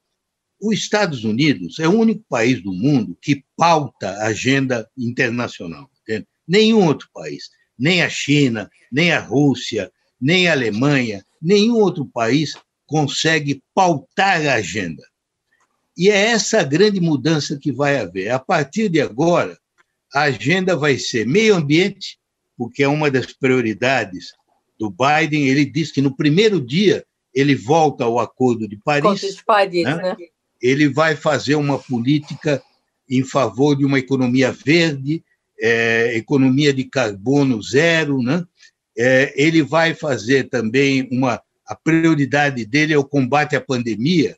os 0.62 0.78
Estados 0.78 1.24
Unidos 1.24 1.80
é 1.80 1.88
o 1.88 1.98
único 1.98 2.24
país 2.30 2.62
do 2.62 2.74
mundo 2.74 3.18
que 3.22 3.44
pauta 3.56 4.10
a 4.10 4.28
agenda 4.28 4.90
internacional. 4.98 5.90
Entende? 6.02 6.28
Nenhum 6.48 6.86
outro 6.86 7.08
país, 7.14 7.50
nem 7.78 8.02
a 8.02 8.10
China, 8.10 8.70
nem 8.92 9.12
a 9.12 9.20
Rússia, 9.20 9.92
nem 10.20 10.48
a 10.48 10.52
Alemanha, 10.52 11.24
nenhum 11.42 11.76
outro 11.76 12.06
país 12.06 12.54
consegue 12.86 13.64
pautar 13.74 14.46
a 14.46 14.56
agenda. 14.56 15.04
E 15.96 16.10
é 16.10 16.28
essa 16.28 16.64
grande 16.64 17.00
mudança 17.00 17.58
que 17.58 17.72
vai 17.72 18.00
haver. 18.00 18.32
A 18.32 18.40
partir 18.40 18.90
de 18.90 19.00
agora, 19.00 19.58
a 20.14 20.24
agenda 20.24 20.76
vai 20.76 20.98
ser 20.98 21.26
meio 21.28 21.56
ambiente, 21.56 22.18
porque 22.58 22.84
é 22.84 22.88
uma 22.88 23.12
das 23.12 23.32
prioridades 23.32 24.34
do 24.78 24.90
Biden. 24.90 25.48
Ele 25.48 25.66
diz 25.66 25.92
que 25.92 26.02
no 26.02 26.16
primeiro 26.16 26.60
dia 26.60 27.06
ele 27.34 27.56
volta 27.56 28.06
ao 28.06 28.20
Acordo 28.20 28.68
de 28.68 28.78
Paris. 28.78 29.22
de 29.22 29.44
Paris, 29.44 29.84
né? 29.84 29.96
né? 29.96 30.18
Ele 30.62 30.88
vai 30.88 31.16
fazer 31.16 31.56
uma 31.56 31.80
política 31.80 32.62
em 33.10 33.24
favor 33.24 33.76
de 33.76 33.86
uma 33.86 34.00
economia 34.00 34.52
verde, 34.52 35.24
é, 35.60 36.16
economia 36.16 36.74
de 36.74 36.84
carbono 36.84 37.62
zero, 37.62 38.22
né? 38.22 38.46
É, 38.98 39.34
ele 39.36 39.62
vai 39.64 39.94
fazer 39.94 40.50
também 40.50 41.08
uma 41.12 41.42
a 41.70 41.76
prioridade 41.76 42.66
dele 42.66 42.94
é 42.94 42.98
o 42.98 43.06
combate 43.06 43.56
à 43.56 43.62
pandemia, 43.62 44.36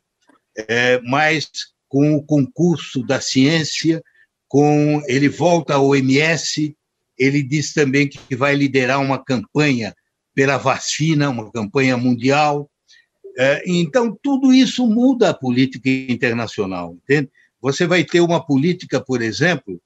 é, 0.68 1.00
mas 1.00 1.48
com 1.88 2.14
o 2.14 2.22
concurso 2.22 3.02
da 3.06 3.22
ciência, 3.22 4.02
com 4.46 5.02
ele 5.06 5.30
volta 5.30 5.74
ao 5.74 5.86
OMS, 5.86 6.76
ele 7.18 7.42
diz 7.42 7.72
também 7.72 8.06
que 8.06 8.36
vai 8.36 8.54
liderar 8.54 9.00
uma 9.00 9.22
campanha 9.22 9.94
pela 10.34 10.58
vacina, 10.58 11.30
uma 11.30 11.50
campanha 11.50 11.96
mundial. 11.96 12.70
É, 13.38 13.62
então, 13.66 14.16
tudo 14.22 14.52
isso 14.52 14.86
muda 14.86 15.30
a 15.30 15.34
política 15.34 15.88
internacional, 15.88 16.94
entende? 16.94 17.30
Você 17.60 17.86
vai 17.86 18.04
ter 18.04 18.20
uma 18.20 18.44
política, 18.44 19.00
por 19.00 19.22
exemplo, 19.22 19.80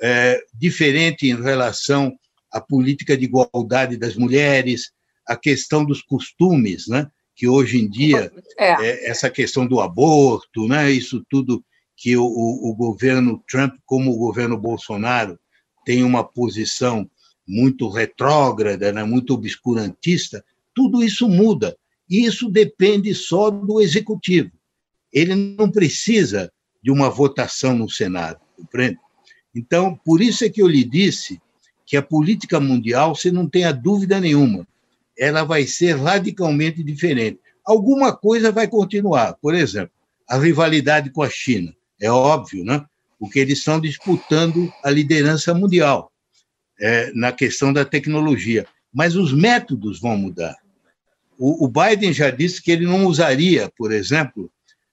é, 0.00 0.42
diferente 0.54 1.28
em 1.28 1.40
relação 1.40 2.12
à 2.52 2.60
política 2.60 3.16
de 3.16 3.24
igualdade 3.24 3.96
das 3.96 4.16
mulheres, 4.16 4.90
a 5.26 5.36
questão 5.36 5.84
dos 5.84 6.02
costumes, 6.02 6.88
né? 6.88 7.06
que 7.40 7.48
hoje 7.48 7.78
em 7.78 7.88
dia 7.88 8.30
é. 8.58 8.72
É, 8.84 9.08
essa 9.08 9.30
questão 9.30 9.66
do 9.66 9.80
aborto, 9.80 10.68
né, 10.68 10.90
isso 10.90 11.24
tudo 11.30 11.64
que 11.96 12.14
o, 12.14 12.22
o, 12.22 12.74
governo 12.74 13.42
Trump, 13.48 13.76
como 13.86 14.10
o 14.10 14.18
governo 14.18 14.58
Bolsonaro, 14.58 15.38
tem 15.82 16.02
uma 16.02 16.22
posição 16.22 17.10
muito 17.48 17.88
retrógrada, 17.88 18.92
né, 18.92 19.04
muito 19.04 19.32
obscurantista, 19.32 20.44
tudo 20.74 21.02
isso 21.02 21.26
muda. 21.30 21.74
Isso 22.10 22.50
depende 22.50 23.14
só 23.14 23.50
do 23.50 23.80
executivo. 23.80 24.50
Ele 25.12 25.34
não 25.34 25.70
precisa 25.70 26.52
de 26.82 26.90
uma 26.90 27.08
votação 27.08 27.76
no 27.76 27.88
Senado, 27.88 28.40
compreende? 28.56 28.98
Então, 29.54 29.96
por 30.04 30.20
isso 30.20 30.44
é 30.44 30.48
que 30.48 30.60
eu 30.60 30.66
lhe 30.66 30.84
disse 30.84 31.40
que 31.86 31.96
a 31.96 32.02
política 32.02 32.58
mundial, 32.60 33.14
você 33.14 33.30
não 33.30 33.48
tenha 33.48 33.72
dúvida 33.72 34.20
nenhuma, 34.20 34.66
ela 35.18 35.44
vai 35.44 35.66
ser 35.66 35.96
radicalmente 35.96 36.82
diferente. 36.82 37.38
Alguma 37.64 38.16
coisa 38.16 38.50
vai 38.50 38.66
continuar, 38.68 39.34
por 39.34 39.54
exemplo, 39.54 39.92
a 40.28 40.38
rivalidade 40.38 41.10
com 41.10 41.22
a 41.22 41.28
China, 41.28 41.74
é 42.00 42.10
óbvio, 42.10 42.64
né? 42.64 42.84
porque 43.20 43.38
eles 43.38 43.58
estão 43.58 43.78
disputando 43.78 44.72
a 44.82 44.90
liderança 44.90 45.52
mundial 45.52 46.10
é, 46.80 47.12
na 47.12 47.30
questão 47.30 47.70
da 47.70 47.84
tecnologia. 47.84 48.66
Mas 48.92 49.14
os 49.14 49.32
métodos 49.32 50.00
vão 50.00 50.16
mudar. 50.16 50.56
O, 51.42 51.64
o 51.64 51.68
Biden 51.68 52.12
já 52.12 52.28
disse 52.28 52.62
que 52.62 52.70
ele 52.70 52.84
não 52.84 53.06
usaria, 53.06 53.72
por 53.74 53.90
exemplo, 53.92 54.52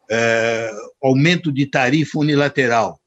é, 0.09 0.71
aumento 1.03 1.51
de 1.51 1.65
tarifa 1.65 2.17
unilateral, 2.17 3.01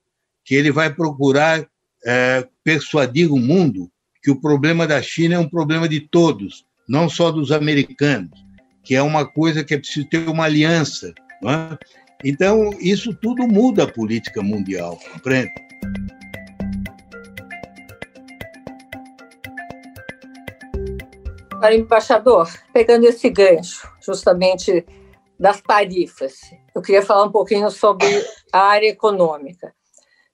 que 0.45 0.55
ele 0.55 0.71
vai 0.71 0.93
procurar 0.93 1.67
é, 2.05 2.47
persuadir 2.63 3.33
o 3.33 3.39
mundo 3.39 3.91
que 4.23 4.31
o 4.31 4.39
problema 4.39 4.87
da 4.87 5.01
China 5.01 5.37
é 5.37 5.39
um 5.39 5.49
problema 5.49 5.89
de 5.89 6.01
todos, 6.01 6.67
não 6.87 7.09
só 7.09 7.31
dos 7.31 7.51
americanos, 7.51 8.39
que 8.85 8.95
é 8.95 9.01
uma 9.01 9.27
coisa 9.27 9.65
que 9.65 9.73
é 9.73 9.79
preciso 9.79 10.07
ter 10.11 10.29
uma 10.29 10.45
aliança. 10.45 11.15
É? 11.43 11.79
Então, 12.23 12.71
isso 12.79 13.15
tudo 13.15 13.49
muda 13.49 13.85
a 13.85 13.91
política 13.91 14.43
mundial, 14.43 15.01
compreende? 15.15 15.51
Para 21.61 21.75
embaixador, 21.75 22.49
pegando 22.73 23.05
esse 23.05 23.29
gancho, 23.29 23.87
justamente 24.01 24.87
das 25.39 25.61
tarifas, 25.61 26.41
eu 26.75 26.81
queria 26.81 27.03
falar 27.03 27.25
um 27.25 27.31
pouquinho 27.31 27.71
sobre 27.71 28.07
a 28.51 28.61
área 28.61 28.89
econômica. 28.89 29.75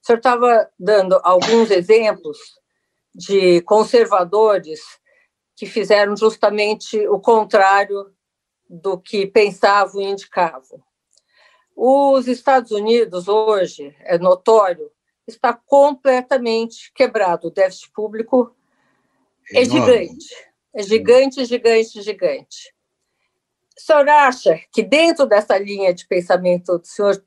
O 0.01 0.05
senhor 0.05 0.19
estava 0.19 0.69
dando 0.79 1.19
alguns 1.23 1.69
exemplos 1.69 2.37
de 3.13 3.61
conservadores 3.63 4.79
que 5.53 5.65
fizeram 5.65 6.15
justamente 6.15 7.05
o 7.09 7.19
contrário 7.19 8.09
do 8.69 8.97
que 8.97 9.27
pensavam 9.27 10.01
e 10.01 10.05
indicavam. 10.05 10.81
Os 11.75 12.27
Estados 12.27 12.71
Unidos, 12.71 13.27
hoje, 13.27 13.93
é 13.99 14.17
notório, 14.17 14.89
está 15.27 15.53
completamente 15.53 16.91
quebrado. 16.93 17.47
O 17.47 17.51
déficit 17.51 17.91
público 17.91 18.55
é, 19.53 19.61
é 19.61 19.65
gigante. 19.65 20.46
É 20.75 20.83
gigante, 20.83 21.43
gigante, 21.45 22.01
gigante. 22.01 22.73
O 23.77 23.81
senhor 23.81 24.09
acha 24.09 24.59
que, 24.71 24.83
dentro 24.83 25.25
dessa 25.25 25.57
linha 25.57 25.93
de 25.93 26.07
pensamento 26.07 26.77
do 26.77 26.85
senhor, 26.85 27.23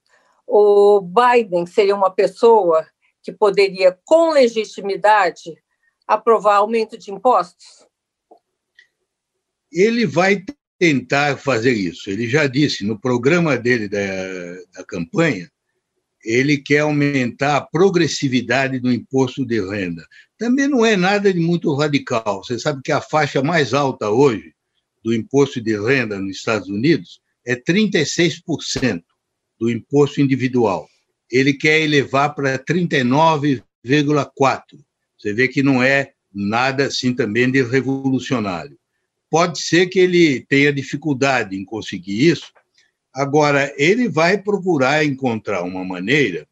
o 0.46 1.00
Biden 1.00 1.64
seria 1.66 1.94
uma 1.94 2.10
pessoa 2.10 2.86
que 3.22 3.32
poderia, 3.32 3.96
com 4.04 4.30
legitimidade, 4.30 5.54
aprovar 6.06 6.56
aumento 6.56 6.98
de 6.98 7.12
impostos? 7.12 7.86
Ele 9.70 10.04
vai 10.04 10.44
tentar 10.78 11.36
fazer 11.36 11.72
isso. 11.72 12.10
Ele 12.10 12.28
já 12.28 12.46
disse 12.46 12.84
no 12.84 12.98
programa 12.98 13.56
dele 13.56 13.88
da, 13.88 14.00
da 14.72 14.84
campanha, 14.84 15.48
ele 16.24 16.58
quer 16.58 16.80
aumentar 16.80 17.56
a 17.56 17.60
progressividade 17.60 18.80
do 18.80 18.92
imposto 18.92 19.46
de 19.46 19.60
renda. 19.60 20.04
Também 20.40 20.66
não 20.66 20.84
é 20.86 20.96
nada 20.96 21.30
de 21.34 21.38
muito 21.38 21.72
radical. 21.74 22.42
Você 22.42 22.58
sabe 22.58 22.80
que 22.82 22.90
a 22.90 23.02
faixa 23.02 23.42
mais 23.42 23.74
alta 23.74 24.08
hoje 24.08 24.54
do 25.04 25.12
imposto 25.12 25.60
de 25.60 25.78
renda 25.78 26.18
nos 26.18 26.38
Estados 26.38 26.70
Unidos 26.70 27.20
é 27.46 27.54
36% 27.54 29.02
do 29.58 29.70
imposto 29.70 30.18
individual. 30.18 30.88
Ele 31.30 31.52
quer 31.52 31.82
elevar 31.82 32.34
para 32.34 32.58
39,4%. 32.58 33.62
Você 35.18 35.34
vê 35.34 35.46
que 35.46 35.62
não 35.62 35.82
é 35.82 36.12
nada 36.32 36.86
assim 36.86 37.14
também 37.14 37.50
de 37.50 37.62
revolucionário. 37.62 38.78
Pode 39.28 39.60
ser 39.60 39.88
que 39.88 39.98
ele 39.98 40.40
tenha 40.48 40.72
dificuldade 40.72 41.54
em 41.54 41.66
conseguir 41.66 42.30
isso. 42.30 42.50
Agora, 43.12 43.70
ele 43.76 44.08
vai 44.08 44.42
procurar 44.42 45.04
encontrar 45.04 45.64
uma 45.64 45.84
maneira 45.84 46.48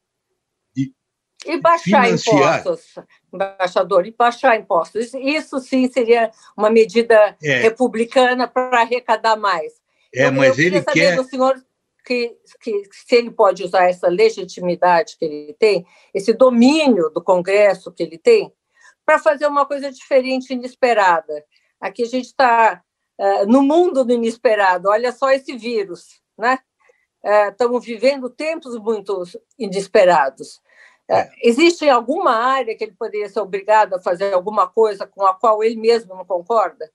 e 1.47 1.61
baixar 1.61 2.05
financiar... 2.05 2.61
impostos, 2.61 3.05
embaixador, 3.33 4.07
e 4.07 4.11
baixar 4.11 4.57
impostos. 4.57 5.15
Isso 5.15 5.59
sim 5.61 5.91
seria 5.91 6.31
uma 6.57 6.71
medida 6.71 7.37
é. 7.43 7.61
republicana 7.61 8.49
para 8.49 8.81
arrecadar 8.81 9.37
mais. 9.37 9.75
É, 10.15 10.27
eu, 10.27 10.33
mas 10.33 10.59
eu 10.59 10.67
ele 10.67 10.83
quer. 10.83 11.17
Do 11.17 11.25
senhor 11.25 11.63
que, 12.05 12.37
que 12.61 12.83
se 12.91 13.17
ele 13.17 13.31
pode 13.31 13.63
usar 13.63 13.89
essa 13.89 14.09
legitimidade 14.09 15.17
que 15.19 15.25
ele 15.25 15.57
tem, 15.59 15.87
esse 16.15 16.33
domínio 16.33 17.11
do 17.11 17.23
Congresso 17.23 17.93
que 17.93 18.03
ele 18.03 18.19
tem, 18.19 18.53
para 19.05 19.19
fazer 19.19 19.47
uma 19.47 19.65
coisa 19.65 19.91
diferente, 19.91 20.53
inesperada. 20.53 21.45
Aqui 21.81 22.03
a 22.03 22.07
gente 22.07 22.27
está 22.27 22.83
uh, 23.19 23.23
eh, 23.23 23.47
no 23.47 23.63
mundo 23.63 24.05
do 24.05 24.13
inesperado. 24.13 24.89
Olha 24.89 25.13
só 25.13 25.31
esse 25.31 25.57
vírus, 25.57 26.21
né? 26.37 26.59
Uh, 27.25 27.51
estamos 27.51 27.85
vivendo 27.85 28.29
tempos 28.29 28.79
muito 28.79 29.23
inesperados. 29.59 30.61
Uh, 31.11 31.25
existe 31.43 31.89
alguma 31.89 32.33
área 32.33 32.77
que 32.77 32.85
ele 32.85 32.95
poderia 32.99 33.29
ser 33.29 33.41
obrigado 33.41 33.95
a 33.95 34.01
fazer 34.01 34.33
alguma 34.35 34.67
coisa 34.67 35.07
com 35.07 35.25
a 35.25 35.35
qual 35.35 35.65
ele 35.65 35.77
mesmo 35.77 36.15
não 36.15 36.25
concorda? 36.25 36.91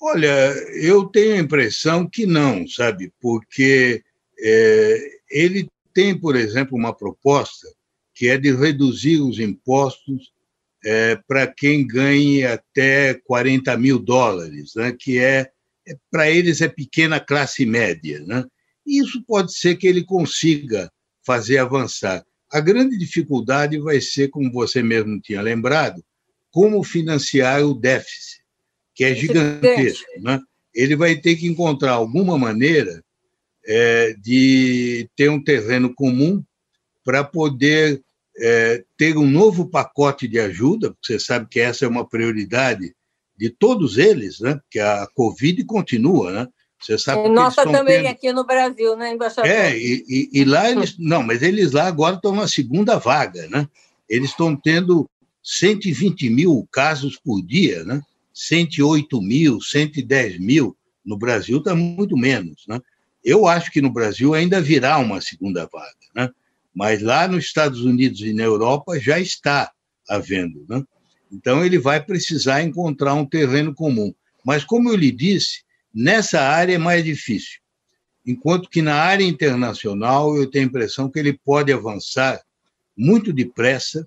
Olha, 0.00 0.54
eu 0.82 1.04
tenho 1.04 1.34
a 1.34 1.38
impressão 1.38 2.08
que 2.08 2.24
não, 2.24 2.66
sabe? 2.66 3.12
Porque 3.20 4.02
é, 4.42 4.98
ele 5.30 5.68
tem, 5.92 6.18
por 6.18 6.34
exemplo, 6.34 6.76
uma 6.76 6.94
proposta 6.94 7.68
que 8.14 8.28
é 8.28 8.38
de 8.38 8.50
reduzir 8.54 9.20
os 9.20 9.38
impostos 9.38 10.32
é, 10.84 11.16
para 11.28 11.46
quem 11.46 11.86
ganhe 11.86 12.44
até 12.46 13.14
40 13.14 13.76
mil 13.76 13.98
dólares, 13.98 14.74
né? 14.74 14.94
que 14.98 15.18
é, 15.18 15.50
é 15.86 15.96
para 16.10 16.30
eles 16.30 16.60
é 16.60 16.68
pequena 16.68 17.20
classe 17.20 17.66
média. 17.66 18.20
Né? 18.20 18.44
E 18.86 19.00
isso 19.00 19.22
pode 19.26 19.54
ser 19.54 19.76
que 19.76 19.86
ele 19.86 20.04
consiga 20.04 20.90
fazer 21.24 21.58
avançar. 21.58 22.24
A 22.52 22.60
grande 22.60 22.98
dificuldade 22.98 23.78
vai 23.78 24.00
ser, 24.00 24.28
como 24.28 24.50
você 24.50 24.82
mesmo 24.82 25.20
tinha 25.20 25.40
lembrado, 25.40 26.02
como 26.50 26.82
financiar 26.82 27.62
o 27.62 27.74
déficit 27.74 28.40
que 29.00 29.04
é 29.04 29.14
gigantesco. 29.14 30.04
Né? 30.20 30.38
Ele 30.74 30.94
vai 30.94 31.16
ter 31.16 31.36
que 31.36 31.46
encontrar 31.46 31.92
alguma 31.92 32.36
maneira 32.36 33.02
é, 33.66 34.14
de 34.20 35.08
ter 35.16 35.30
um 35.30 35.42
terreno 35.42 35.94
comum 35.94 36.44
para 37.02 37.24
poder 37.24 38.02
é, 38.36 38.84
ter 38.98 39.16
um 39.16 39.26
novo 39.26 39.70
pacote 39.70 40.28
de 40.28 40.38
ajuda, 40.38 40.90
porque 40.90 41.14
você 41.14 41.18
sabe 41.18 41.48
que 41.48 41.58
essa 41.58 41.86
é 41.86 41.88
uma 41.88 42.06
prioridade 42.06 42.94
de 43.38 43.48
todos 43.48 43.96
eles, 43.96 44.40
né? 44.40 44.60
que 44.70 44.78
a 44.78 45.06
Covid 45.14 45.64
continua, 45.64 46.30
né? 46.30 46.48
Você 46.80 46.98
sabe 46.98 47.26
e 47.26 47.28
nossa 47.28 47.62
também 47.64 48.02
tendo... 48.02 48.06
aqui 48.06 48.32
no 48.32 48.44
Brasil, 48.44 48.96
né, 48.96 49.12
embaixador? 49.12 49.50
É, 49.50 49.76
e, 49.76 50.04
e, 50.08 50.40
e, 50.40 50.44
lá 50.44 50.68
eles. 50.70 50.96
Não, 50.98 51.22
mas 51.22 51.42
eles 51.42 51.72
lá 51.72 51.86
agora 51.86 52.16
estão 52.16 52.34
na 52.34 52.48
segunda 52.48 52.98
vaga, 52.98 53.46
né? 53.48 53.68
Eles 54.08 54.30
estão 54.30 54.56
tendo 54.56 55.08
120 55.42 56.30
mil 56.30 56.66
casos 56.72 57.16
por 57.16 57.42
dia, 57.42 57.84
né? 57.84 58.00
108 58.32 59.20
mil, 59.20 59.60
110 59.60 60.38
mil, 60.38 60.76
no 61.04 61.16
Brasil 61.16 61.58
está 61.58 61.74
muito 61.74 62.16
menos. 62.16 62.64
Né? 62.66 62.80
Eu 63.22 63.46
acho 63.46 63.70
que 63.70 63.82
no 63.82 63.90
Brasil 63.90 64.32
ainda 64.32 64.60
virá 64.60 64.98
uma 64.98 65.20
segunda 65.20 65.68
vaga, 65.70 65.94
né? 66.14 66.30
mas 66.74 67.02
lá 67.02 67.28
nos 67.28 67.44
Estados 67.44 67.82
Unidos 67.84 68.20
e 68.20 68.32
na 68.32 68.44
Europa 68.44 68.98
já 68.98 69.18
está 69.18 69.70
havendo. 70.08 70.64
Né? 70.68 70.82
Então, 71.30 71.64
ele 71.64 71.78
vai 71.78 72.02
precisar 72.02 72.62
encontrar 72.62 73.14
um 73.14 73.26
terreno 73.26 73.74
comum. 73.74 74.12
Mas, 74.44 74.64
como 74.64 74.88
eu 74.88 74.96
lhe 74.96 75.12
disse, 75.12 75.62
nessa 75.92 76.40
área 76.40 76.74
é 76.74 76.78
mais 76.78 77.04
difícil. 77.04 77.60
Enquanto 78.26 78.68
que 78.68 78.82
na 78.82 78.96
área 78.96 79.24
internacional, 79.24 80.36
eu 80.36 80.50
tenho 80.50 80.64
a 80.64 80.68
impressão 80.68 81.10
que 81.10 81.18
ele 81.18 81.38
pode 81.44 81.72
avançar 81.72 82.40
muito 82.96 83.32
depressa 83.32 84.06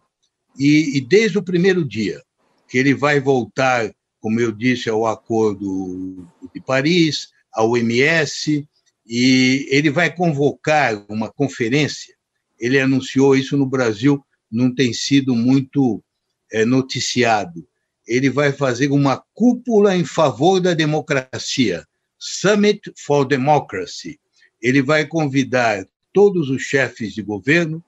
e, 0.57 0.97
e 0.97 1.01
desde 1.01 1.37
o 1.37 1.43
primeiro 1.43 1.83
dia, 1.83 2.21
que 2.67 2.77
ele 2.77 2.93
vai 2.93 3.19
voltar 3.19 3.91
como 4.23 4.39
eu 4.39 4.53
disse, 4.53 4.89
ao 4.89 5.05
Acordo 5.05 6.25
de 6.53 6.61
Paris, 6.61 7.27
ao 7.51 7.71
OMS, 7.71 8.65
e 9.05 9.67
ele 9.69 9.89
vai 9.89 10.15
convocar 10.15 11.05
uma 11.09 11.29
conferência. 11.29 12.15
Ele 12.57 12.79
anunciou 12.79 13.35
isso 13.35 13.57
no 13.57 13.65
Brasil, 13.65 14.25
não 14.49 14.73
tem 14.73 14.93
sido 14.93 15.35
muito 15.35 16.01
é, 16.49 16.63
noticiado. 16.63 17.67
Ele 18.07 18.29
vai 18.29 18.51
fazer 18.51 18.91
uma 18.91 19.23
cúpula 19.33 19.95
em 19.95 20.03
favor 20.03 20.59
da 20.59 20.73
democracia, 20.73 21.85
Summit 22.17 22.91
for 22.97 23.25
Democracy. 23.25 24.19
Ele 24.61 24.81
vai 24.81 25.05
convidar 25.05 25.85
todos 26.11 26.49
os 26.49 26.61
chefes 26.61 27.13
de 27.13 27.21
governo 27.21 27.83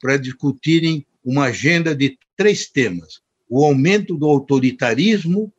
para 0.00 0.16
discutirem 0.16 1.06
uma 1.24 1.46
agenda 1.46 1.94
de 1.94 2.18
três 2.36 2.68
temas: 2.68 3.20
o 3.48 3.64
aumento 3.64 4.16
do 4.16 4.26
autoritarismo, 4.26 5.52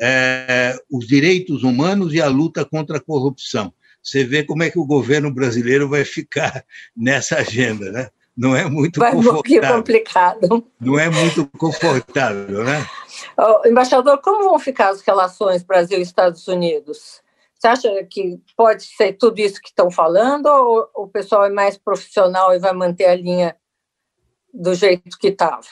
é, 0.00 0.76
os 0.90 1.06
direitos 1.06 1.62
humanos 1.62 2.14
e 2.14 2.20
a 2.20 2.28
luta 2.28 2.64
contra 2.64 2.98
a 2.98 3.00
corrupção. 3.00 3.72
Você 4.02 4.24
vê 4.24 4.44
como 4.44 4.62
é 4.62 4.70
que 4.70 4.78
o 4.78 4.86
governo 4.86 5.32
brasileiro 5.32 5.88
vai 5.88 6.04
ficar 6.04 6.64
nessa 6.96 7.38
agenda, 7.38 7.90
né? 7.90 8.08
Não 8.36 8.54
é 8.54 8.68
muito 8.68 9.00
vai 9.00 9.12
confortável. 9.12 9.60
Vai 9.62 9.72
complicado. 9.72 10.66
Não 10.78 10.98
é 10.98 11.08
muito 11.08 11.46
confortável, 11.58 12.64
né? 12.64 12.86
Oh, 13.38 13.66
embaixador, 13.66 14.18
como 14.18 14.44
vão 14.44 14.58
ficar 14.58 14.90
as 14.90 15.00
relações 15.00 15.62
Brasil 15.62 15.98
e 15.98 16.02
Estados 16.02 16.46
Unidos? 16.48 17.22
Você 17.54 17.66
acha 17.66 18.04
que 18.04 18.38
pode 18.54 18.84
ser 18.84 19.14
tudo 19.14 19.38
isso 19.38 19.60
que 19.60 19.68
estão 19.68 19.90
falando 19.90 20.46
ou 20.46 20.90
o 20.94 21.08
pessoal 21.08 21.46
é 21.46 21.50
mais 21.50 21.78
profissional 21.78 22.54
e 22.54 22.58
vai 22.58 22.74
manter 22.74 23.06
a 23.06 23.14
linha 23.14 23.56
do 24.52 24.74
jeito 24.74 25.18
que 25.18 25.28
estava? 25.28 25.66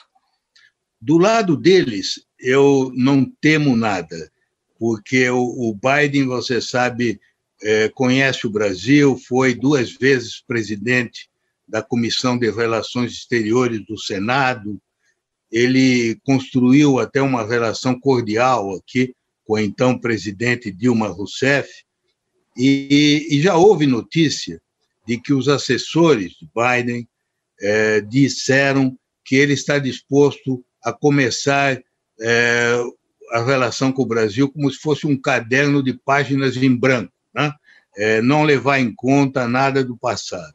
Do 1.00 1.18
lado 1.18 1.54
deles, 1.54 2.24
eu 2.40 2.90
não 2.94 3.24
temo 3.40 3.76
nada, 3.76 4.30
porque 4.78 5.28
o, 5.28 5.74
Biden, 5.74 6.26
você 6.26 6.62
sabe, 6.62 7.20
é, 7.62 7.90
conhece 7.90 8.46
o 8.46 8.50
Brasil, 8.50 9.18
foi 9.28 9.54
duas 9.54 9.92
vezes 9.92 10.42
presidente 10.46 11.28
da 11.66 11.82
Comissão 11.82 12.38
de 12.38 12.50
Relações 12.50 13.12
Exteriores 13.12 13.84
do 13.86 13.98
Senado, 13.98 14.80
ele 15.50 16.18
construiu 16.24 16.98
até 16.98 17.22
uma 17.22 17.46
relação 17.46 17.98
cordial 17.98 18.74
aqui 18.74 19.14
com 19.44 19.56
a 19.56 19.62
então 19.62 19.98
presidente 19.98 20.72
Dilma 20.72 21.08
Rousseff, 21.08 21.68
e, 22.56 23.26
e 23.30 23.40
já 23.40 23.56
houve 23.56 23.86
notícia 23.86 24.60
de 25.06 25.20
que 25.20 25.32
os 25.32 25.48
assessores 25.48 26.32
de 26.32 26.48
Biden 26.54 27.08
é, 27.60 28.00
disseram 28.00 28.96
que 29.24 29.36
ele 29.36 29.54
está 29.54 29.78
disposto 29.78 30.64
a 30.82 30.92
começar 30.92 31.80
é, 32.20 32.82
a 33.32 33.44
relação 33.44 33.92
com 33.92 34.02
o 34.02 34.06
Brasil 34.06 34.50
como 34.50 34.70
se 34.70 34.78
fosse 34.78 35.06
um 35.06 35.20
caderno 35.20 35.82
de 35.82 35.92
páginas 35.92 36.56
em 36.56 36.74
branco, 36.74 37.12
né? 37.34 37.52
É, 37.96 38.20
não 38.20 38.42
levar 38.42 38.80
em 38.80 38.92
conta 38.92 39.46
nada 39.46 39.84
do 39.84 39.96
passado. 39.96 40.54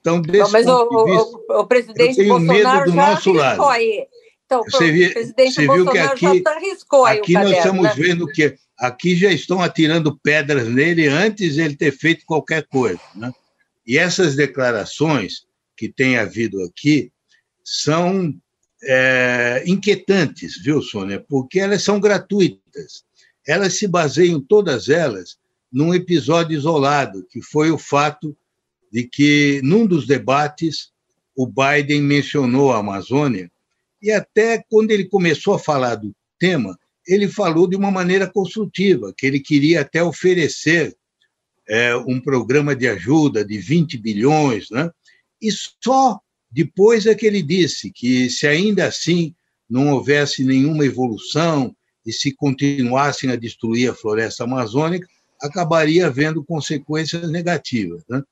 Então, 0.00 0.20
desse 0.20 0.52
mas 0.52 0.66
o, 0.66 0.72
o, 0.72 1.60
o, 1.60 1.66
presidente 1.66 2.22
Bolsonaro 2.24 2.90
já 2.90 2.94
nosso 2.94 3.32
lado. 3.32 3.64
Aí, 3.64 4.06
Então, 4.44 4.62
você, 4.64 4.92
viu, 4.92 5.12
presidente 5.12 5.54
você 5.54 5.62
viu 5.62 5.90
que 5.90 5.98
aqui, 5.98 6.44
aqui 7.06 7.32
nós 7.32 7.50
estamos 7.50 7.82
né? 7.82 7.94
vendo 7.96 8.26
que 8.26 8.56
aqui 8.78 9.16
já 9.16 9.32
estão 9.32 9.62
atirando 9.62 10.16
pedras 10.18 10.68
nele 10.68 11.06
antes 11.08 11.54
de 11.54 11.62
ele 11.62 11.76
ter 11.76 11.92
feito 11.92 12.26
qualquer 12.26 12.66
coisa. 12.66 13.00
Né? 13.14 13.32
E 13.86 13.96
essas 13.96 14.36
declarações 14.36 15.46
que 15.76 15.88
tem 15.88 16.18
havido 16.18 16.62
aqui 16.62 17.10
são 17.64 18.34
é, 18.82 19.62
inquietantes, 19.66 20.60
viu, 20.62 20.82
Sônia? 20.82 21.24
Porque 21.28 21.58
elas 21.58 21.82
são 21.82 21.98
gratuitas. 21.98 23.04
Elas 23.46 23.74
se 23.74 23.86
baseiam, 23.86 24.40
todas 24.40 24.88
elas, 24.88 25.36
num 25.72 25.94
episódio 25.94 26.56
isolado, 26.56 27.26
que 27.30 27.40
foi 27.42 27.70
o 27.70 27.78
fato 27.78 28.36
de 28.96 29.04
que, 29.04 29.60
num 29.62 29.86
dos 29.86 30.06
debates, 30.06 30.90
o 31.36 31.46
Biden 31.46 32.00
mencionou 32.00 32.72
a 32.72 32.78
Amazônia, 32.78 33.52
e 34.00 34.10
até 34.10 34.64
quando 34.70 34.90
ele 34.90 35.04
começou 35.04 35.52
a 35.52 35.58
falar 35.58 35.96
do 35.96 36.16
tema, 36.38 36.78
ele 37.06 37.28
falou 37.28 37.68
de 37.68 37.76
uma 37.76 37.90
maneira 37.90 38.26
construtiva, 38.26 39.12
que 39.14 39.26
ele 39.26 39.38
queria 39.38 39.82
até 39.82 40.02
oferecer 40.02 40.96
é, 41.68 41.94
um 41.94 42.18
programa 42.18 42.74
de 42.74 42.88
ajuda 42.88 43.44
de 43.44 43.58
20 43.58 43.98
bilhões, 43.98 44.70
né? 44.70 44.90
e 45.42 45.50
só 45.52 46.18
depois 46.50 47.04
é 47.04 47.14
que 47.14 47.26
ele 47.26 47.42
disse 47.42 47.90
que, 47.90 48.30
se 48.30 48.46
ainda 48.46 48.86
assim 48.86 49.34
não 49.68 49.92
houvesse 49.92 50.42
nenhuma 50.42 50.86
evolução 50.86 51.76
e 52.06 52.10
se 52.10 52.32
continuassem 52.32 53.30
a 53.30 53.36
destruir 53.36 53.90
a 53.90 53.94
floresta 53.94 54.44
amazônica, 54.44 55.06
acabaria 55.42 56.06
havendo 56.06 56.42
consequências 56.42 57.30
negativas. 57.30 58.02
Né? 58.08 58.22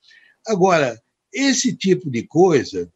Agora, 0.46 1.00
esse 1.32 1.74
tipo 1.74 2.10
de 2.10 2.26
coisa 2.26 2.90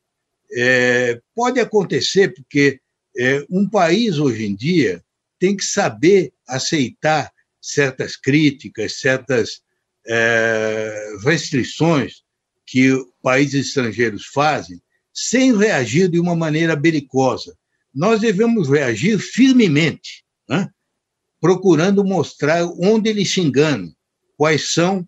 é, 0.52 1.20
pode 1.34 1.61
acontecer 1.61 2.34
porque 2.34 2.80
é, 3.18 3.44
um 3.50 3.68
país 3.68 4.18
hoje 4.18 4.46
em 4.46 4.54
dia 4.54 5.02
tem 5.38 5.56
que 5.56 5.64
saber 5.64 6.32
aceitar 6.46 7.32
certas 7.61 8.16
críticas, 8.16 9.00
certas 9.00 9.61
é, 10.06 11.16
restrições 11.24 12.22
que 12.66 12.92
países 13.22 13.68
estrangeiros 13.68 14.26
fazem, 14.26 14.80
sem 15.12 15.56
reagir 15.56 16.08
de 16.08 16.20
uma 16.20 16.37
maneira 16.37 16.76
belicosa. 16.76 17.56
Nós 17.94 18.20
devemos 18.20 18.68
reagir 18.68 19.18
firmemente, 19.18 20.24
né? 20.48 20.68
procurando 21.40 22.04
mostrar 22.04 22.64
onde 22.78 23.08
eles 23.11 23.32
se 23.32 23.40
enganam, 23.40 23.92
quais 24.37 24.72
são 24.72 25.06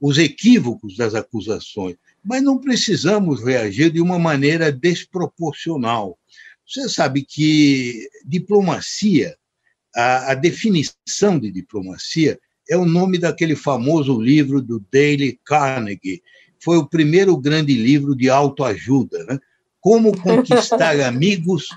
os 0.00 0.18
equívocos 0.18 0.96
das 0.96 1.14
acusações. 1.14 1.96
Mas 2.24 2.42
não 2.42 2.58
precisamos 2.58 3.42
reagir 3.42 3.90
de 3.90 4.00
uma 4.00 4.18
maneira 4.18 4.70
desproporcional. 4.70 6.18
Você 6.66 6.88
sabe 6.88 7.22
que 7.22 8.08
diplomacia, 8.24 9.36
a, 9.94 10.32
a 10.32 10.34
definição 10.34 11.38
de 11.38 11.50
diplomacia, 11.50 12.38
é 12.68 12.76
o 12.76 12.84
nome 12.84 13.18
daquele 13.18 13.56
famoso 13.56 14.20
livro 14.20 14.60
do 14.60 14.84
Dale 14.92 15.40
Carnegie. 15.44 16.22
Foi 16.60 16.76
o 16.76 16.86
primeiro 16.86 17.36
grande 17.36 17.72
livro 17.72 18.14
de 18.14 18.28
autoajuda, 18.28 19.24
né? 19.24 19.38
Como 19.80 20.16
conquistar 20.20 21.00
amigos 21.00 21.68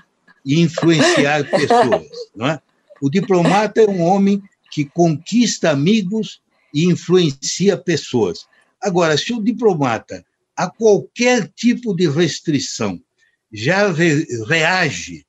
e 0.44 0.60
influenciar 0.60 1.48
pessoas. 1.48 2.08
Não 2.36 2.46
é? 2.48 2.60
O 3.00 3.08
diplomata 3.08 3.80
é 3.80 3.88
um 3.88 4.02
homem 4.02 4.42
que 4.70 4.84
conquista 4.84 5.70
amigos 5.70 6.42
e 6.72 6.84
influencia 6.84 7.76
pessoas. 7.76 8.46
Agora, 8.80 9.16
se 9.16 9.32
o 9.32 9.42
diplomata, 9.42 10.24
a 10.56 10.68
qualquer 10.68 11.48
tipo 11.54 11.94
de 11.94 12.08
restrição, 12.08 13.00
já 13.52 13.90
re 13.92 14.26
reage 14.46 15.26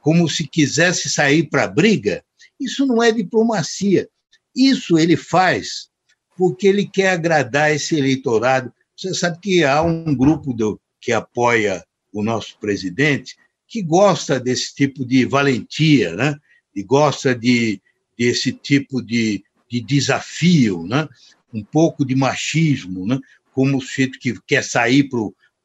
como 0.00 0.28
se 0.28 0.46
quisesse 0.46 1.08
sair 1.08 1.48
para 1.48 1.64
a 1.64 1.68
briga, 1.68 2.24
isso 2.58 2.84
não 2.86 3.02
é 3.02 3.12
diplomacia. 3.12 4.08
Isso 4.54 4.98
ele 4.98 5.16
faz 5.16 5.88
porque 6.36 6.66
ele 6.66 6.86
quer 6.86 7.10
agradar 7.10 7.72
esse 7.72 7.96
eleitorado. 7.96 8.72
Você 8.96 9.14
sabe 9.14 9.38
que 9.40 9.64
há 9.64 9.80
um 9.82 10.14
grupo 10.14 10.52
do, 10.52 10.80
que 11.00 11.12
apoia 11.12 11.84
o 12.12 12.22
nosso 12.22 12.58
presidente 12.58 13.36
que 13.66 13.82
gosta 13.82 14.38
desse 14.38 14.74
tipo 14.74 15.04
de 15.04 15.24
valentia, 15.24 16.14
né? 16.14 16.36
e 16.74 16.82
gosta 16.82 17.34
de, 17.34 17.80
desse 18.18 18.52
tipo 18.52 19.02
de, 19.02 19.42
de 19.72 19.80
desafio, 19.80 20.86
né? 20.86 21.08
um 21.50 21.64
pouco 21.64 22.04
de 22.04 22.14
machismo, 22.14 23.06
né? 23.06 23.18
como 23.54 23.78
o 23.78 23.80
sujeito 23.80 24.18
que 24.18 24.38
quer 24.46 24.62
sair 24.62 25.08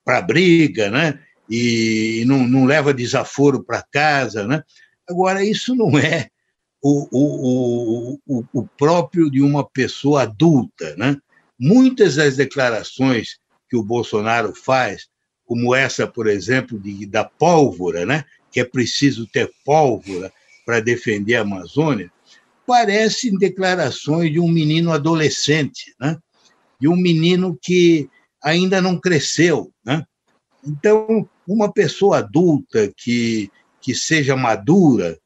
para 0.06 0.20
a 0.20 0.22
briga 0.22 0.90
né? 0.90 1.20
e, 1.50 2.24
não, 2.26 2.48
não 2.48 2.64
leva 2.64 2.94
desaforo 2.94 3.62
para 3.62 3.84
casa. 3.84 4.48
Né? 4.48 4.64
Agora, 5.10 5.44
isso 5.44 5.76
não 5.76 6.00
é 6.00 6.30
o, 6.82 7.08
o, 7.12 8.20
o, 8.26 8.46
o 8.54 8.68
próprio 8.78 9.30
de 9.30 9.42
uma 9.42 9.70
pessoa 9.70 10.22
adulta. 10.22 10.96
Né? 10.96 11.18
Muitas 11.60 12.16
das 12.16 12.38
declarações 12.38 13.40
que 13.70 13.76
o 13.76 13.84
Bolsonaro 13.84 14.56
faz, 14.56 15.10
como 15.44 15.76
essa, 15.76 16.08
por 16.08 16.28
exemplo, 16.28 16.80
de, 16.80 17.06
da 17.06 17.26
pólvora, 17.26 18.06
né? 18.06 18.24
que 18.54 18.62
é 18.62 18.64
preciso 18.64 19.28
ter 19.28 19.52
pólvora 19.66 20.32
para 20.66 20.80
defender 20.80 21.36
a 21.36 21.42
Amazônia, 21.42 22.10
parecem 22.68 23.38
declarações 23.38 24.30
de 24.30 24.42
um 24.42 24.50
menino 24.50 24.92
adolescente, 24.92 25.96
né? 25.98 26.18
de 26.80 26.90
um 26.90 26.98
menino 26.98 27.58
que 27.60 28.10
ainda 28.44 28.82
não 28.82 29.00
cresceu. 29.00 29.72
Né? 29.86 30.06
Então, 30.64 31.28
uma 31.48 31.72
pessoa 31.72 32.18
adulta 32.18 32.92
que, 32.98 33.50
que 33.80 33.96
seja 33.96 34.36
madura 34.36 35.18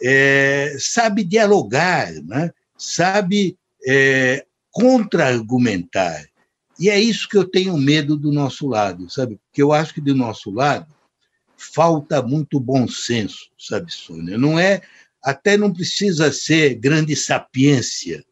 é, 0.00 0.76
sabe 0.78 1.24
dialogar, 1.24 2.12
né? 2.22 2.52
sabe 2.78 3.58
é, 3.86 4.46
contra-argumentar. 4.70 6.24
E 6.78 6.88
é 6.88 6.98
isso 6.98 7.28
que 7.28 7.36
eu 7.36 7.44
tenho 7.44 7.76
medo 7.76 8.16
do 8.16 8.30
nosso 8.32 8.68
lado, 8.68 9.10
sabe? 9.10 9.38
Porque 9.46 9.62
eu 9.62 9.72
acho 9.72 9.94
que 9.94 10.00
do 10.00 10.14
nosso 10.14 10.50
lado 10.50 10.92
falta 11.56 12.20
muito 12.20 12.58
bom 12.58 12.88
senso, 12.88 13.48
sabe, 13.56 13.92
Sônia? 13.92 14.36
Não 14.36 14.58
é 14.58 14.82
até 15.24 15.56
não 15.56 15.72
precisa 15.72 16.30
ser 16.30 16.74
grande 16.74 17.16
sapiência. 17.16 18.22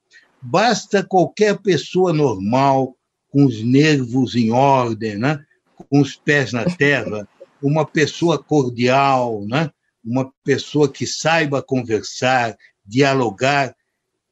Basta 0.41 1.03
qualquer 1.03 1.59
pessoa 1.59 2.13
normal, 2.13 2.95
com 3.31 3.47
os 3.47 3.63
nervos 3.63 4.37
em 4.37 4.51
ordem, 4.51 5.17
né? 5.17 5.43
com 5.89 6.01
os 6.01 6.15
pés 6.15 6.53
na 6.53 6.65
terra, 6.65 7.27
uma 7.63 7.87
pessoa 7.87 8.39
cordial, 8.43 9.45
né? 9.47 9.71
uma 10.05 10.31
pessoa 10.45 10.91
que 10.91 11.07
saiba 11.07 11.63
conversar, 11.63 12.57
dialogar, 12.85 13.75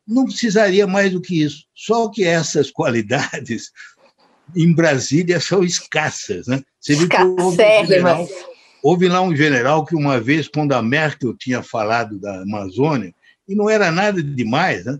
não 0.06 0.24
precisaria 0.24 0.86
mais 0.86 1.12
do 1.12 1.20
que 1.20 1.42
isso. 1.42 1.64
Só 1.74 2.10
que 2.10 2.24
essas 2.24 2.70
qualidades 2.72 3.70
em 4.54 4.74
Brasília 4.74 5.40
são 5.40 5.64
escassas. 5.64 6.46
Né? 6.46 6.62
Você 6.78 6.94
viu 6.94 7.08
que 7.08 7.16
houve, 8.82 9.08
lá 9.08 9.20
um 9.20 9.34
general 9.34 9.84
que, 9.84 9.94
uma 9.94 10.20
vez, 10.20 10.48
quando 10.48 10.72
a 10.72 10.82
Merkel 10.82 11.36
tinha 11.36 11.62
falado 11.62 12.18
da 12.18 12.42
Amazônia, 12.42 13.14
e 13.48 13.54
não 13.54 13.68
era 13.68 13.90
nada 13.90 14.22
demais, 14.22 14.84
né? 14.84 14.98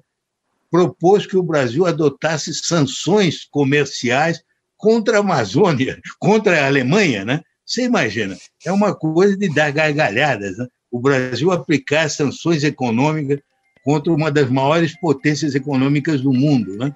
propôs 0.70 1.26
que 1.26 1.36
o 1.36 1.42
Brasil 1.42 1.84
adotasse 1.84 2.54
sanções 2.54 3.44
comerciais 3.44 4.42
contra 4.76 5.16
a 5.16 5.20
Amazônia, 5.20 6.00
contra 6.18 6.62
a 6.62 6.66
Alemanha. 6.66 7.24
Né? 7.24 7.42
Você 7.66 7.84
imagina, 7.84 8.36
é 8.64 8.72
uma 8.72 8.94
coisa 8.94 9.36
de 9.36 9.52
dar 9.52 9.72
gargalhadas. 9.72 10.56
Né? 10.56 10.66
O 10.90 11.00
Brasil 11.00 11.50
aplicar 11.50 12.08
sanções 12.08 12.62
econômicas 12.64 13.40
contra 13.84 14.12
uma 14.12 14.30
das 14.30 14.48
maiores 14.48 14.98
potências 15.00 15.54
econômicas 15.54 16.20
do 16.20 16.32
mundo. 16.32 16.76
Né? 16.76 16.94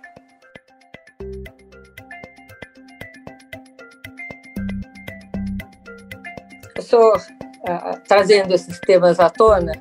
Senhor 6.85 7.17
uh, 7.17 8.01
trazendo 8.07 8.55
esses 8.55 8.79
temas 8.81 9.19
à 9.19 9.29
tona, 9.29 9.73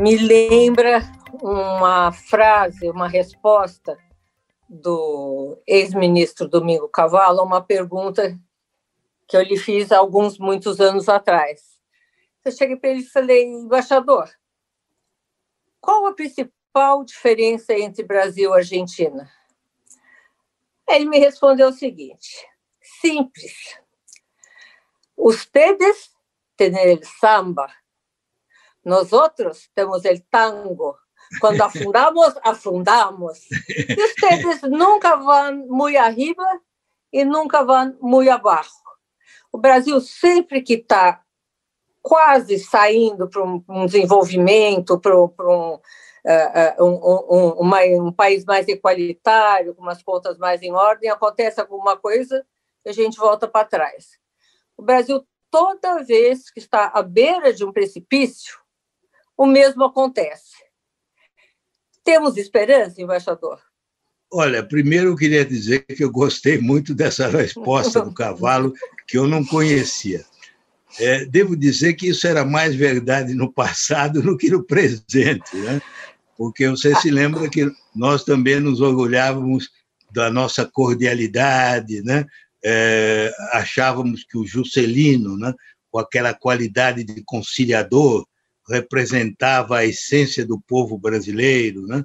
me 0.00 0.16
lembra 0.16 1.02
uma 1.42 2.12
frase, 2.12 2.88
uma 2.88 3.08
resposta 3.08 3.98
do 4.68 5.60
ex-ministro 5.66 6.48
Domingo 6.48 6.88
Cavallo 6.88 7.40
a 7.40 7.44
uma 7.44 7.60
pergunta 7.60 8.38
que 9.26 9.36
eu 9.36 9.42
lhe 9.42 9.56
fiz 9.56 9.90
há 9.92 9.98
alguns, 9.98 10.38
muitos 10.38 10.80
anos 10.80 11.08
atrás. 11.08 11.60
Eu 12.44 12.52
cheguei 12.52 12.76
para 12.76 12.90
ele 12.90 13.00
e 13.00 13.10
falei, 13.10 13.44
embaixador, 13.44 14.30
qual 15.80 16.06
a 16.06 16.14
principal 16.14 17.04
diferença 17.04 17.72
entre 17.74 18.04
Brasil 18.04 18.50
e 18.50 18.56
Argentina? 18.56 19.30
Ele 20.88 21.06
me 21.06 21.18
respondeu 21.18 21.68
o 21.68 21.72
seguinte: 21.72 22.46
simples. 22.80 23.78
Ustedes 25.16 26.10
tener 26.60 26.88
el 26.88 27.02
samba. 27.02 27.74
Nosotros 28.84 29.70
tenemos 29.74 30.04
el 30.04 30.22
tango. 30.28 30.98
Cuando 31.40 31.64
afundamos, 31.70 32.34
afundamos. 32.42 33.46
Y 33.50 34.02
ustedes 34.02 34.62
nunca 34.64 35.16
van 35.16 35.66
muy 35.68 35.96
arriba 35.96 36.44
e 37.10 37.24
nunca 37.24 37.62
vão 37.62 37.96
muito 38.02 38.30
abaixo. 38.30 38.74
O 39.50 39.56
Brasil 39.58 39.98
sempre 40.02 40.60
que 40.60 40.74
está 40.74 41.24
quase 42.02 42.58
saindo 42.58 43.28
para 43.28 43.42
um, 43.42 43.64
um, 43.66 43.86
desenvolvimento, 43.86 45.00
para 45.00 45.16
um, 45.16 45.74
uh, 45.74 46.84
um, 46.84 47.48
uma, 47.58 47.80
um, 47.84 48.12
país 48.12 48.44
mais 48.44 48.68
equalitário, 48.68 49.74
com 49.74 49.82
umas 49.82 50.02
contas 50.02 50.36
mais 50.36 50.62
em 50.62 50.72
ordem, 50.72 51.08
acontece 51.08 51.58
alguma 51.58 51.96
coisa 51.96 52.46
e 52.84 52.90
a 52.90 52.92
gente 52.92 53.18
volta 53.18 53.48
para 53.48 53.66
trás. 53.66 54.18
O 54.76 54.82
Brasil, 54.82 55.26
toda 55.50 56.02
vez 56.02 56.50
que 56.50 56.60
está 56.60 56.86
à 56.94 57.02
beira 57.02 57.52
de 57.52 57.64
um 57.64 57.72
precipício, 57.72 58.58
o 59.36 59.46
mesmo 59.46 59.84
acontece. 59.84 60.56
Temos 62.04 62.36
esperança, 62.36 63.00
embaixador? 63.00 63.60
Olha, 64.32 64.62
primeiro 64.62 65.10
eu 65.10 65.16
queria 65.16 65.44
dizer 65.44 65.84
que 65.84 66.04
eu 66.04 66.10
gostei 66.10 66.58
muito 66.58 66.94
dessa 66.94 67.28
resposta 67.28 68.00
do 68.00 68.12
cavalo, 68.14 68.72
que 69.06 69.18
eu 69.18 69.26
não 69.26 69.44
conhecia. 69.44 70.24
É, 70.98 71.24
devo 71.24 71.56
dizer 71.56 71.94
que 71.94 72.08
isso 72.08 72.26
era 72.26 72.44
mais 72.44 72.74
verdade 72.74 73.34
no 73.34 73.52
passado 73.52 74.22
do 74.22 74.36
que 74.36 74.50
no 74.50 74.64
presente, 74.64 75.56
né? 75.56 75.80
porque 76.40 76.66
você 76.70 76.94
se 76.94 77.10
lembra 77.10 77.50
que 77.50 77.70
nós 77.94 78.24
também 78.24 78.58
nos 78.58 78.80
orgulhávamos 78.80 79.68
da 80.10 80.30
nossa 80.30 80.64
cordialidade, 80.64 82.00
né? 82.00 82.24
É, 82.64 83.32
achávamos 83.52 84.24
que 84.24 84.36
o 84.36 84.46
Juscelino, 84.46 85.36
né, 85.36 85.54
com 85.90 85.98
aquela 85.98 86.34
qualidade 86.34 87.04
de 87.04 87.22
conciliador, 87.24 88.26
representava 88.68 89.78
a 89.78 89.86
essência 89.86 90.46
do 90.46 90.60
povo 90.60 90.96
brasileiro. 90.96 91.86
Né? 91.86 92.04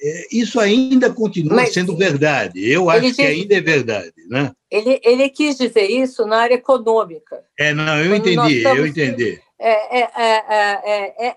É, 0.00 0.26
isso 0.30 0.60
ainda 0.60 1.12
continua 1.12 1.56
Mas, 1.56 1.72
sendo 1.72 1.96
verdade. 1.96 2.68
Eu 2.68 2.90
acho 2.90 3.14
que 3.14 3.22
ainda 3.22 3.56
é 3.56 3.60
verdade. 3.60 4.12
Né? 4.28 4.52
Ele, 4.70 5.00
ele 5.02 5.28
quis 5.28 5.56
dizer 5.56 5.88
isso 5.88 6.26
na 6.26 6.38
área 6.38 6.54
econômica. 6.54 7.42
É, 7.58 7.72
não, 7.72 7.98
eu 7.98 8.14
entendi, 8.14 8.62
eu 8.62 8.86
entendi. 8.86 9.40
É, 9.58 10.00
é, 10.00 10.10
é, 10.14 11.26
é, 11.28 11.36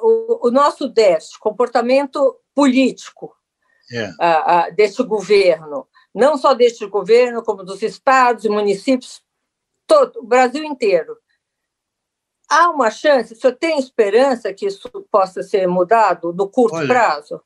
o, 0.00 0.48
o, 0.48 0.50
nosso 0.50 0.88
déficit, 0.88 1.38
comportamento 1.38 2.36
político 2.54 3.34
é. 3.92 4.70
deste 4.72 5.02
governo, 5.02 5.86
não 6.14 6.36
só 6.36 6.54
deste 6.54 6.86
governo, 6.86 7.42
como 7.42 7.64
dos 7.64 7.82
estados 7.82 8.44
e 8.44 8.48
municípios, 8.48 9.22
todo, 9.86 10.20
o 10.20 10.26
Brasil 10.26 10.64
inteiro. 10.64 11.16
Há 12.48 12.70
uma 12.70 12.90
chance, 12.90 13.34
o 13.34 13.36
senhor 13.36 13.56
tem 13.56 13.78
esperança 13.78 14.52
que 14.54 14.66
isso 14.66 14.88
possa 15.10 15.42
ser 15.42 15.66
mudado 15.66 16.32
no 16.32 16.48
curto 16.48 16.76
Olha, 16.76 16.88
prazo? 16.88 17.40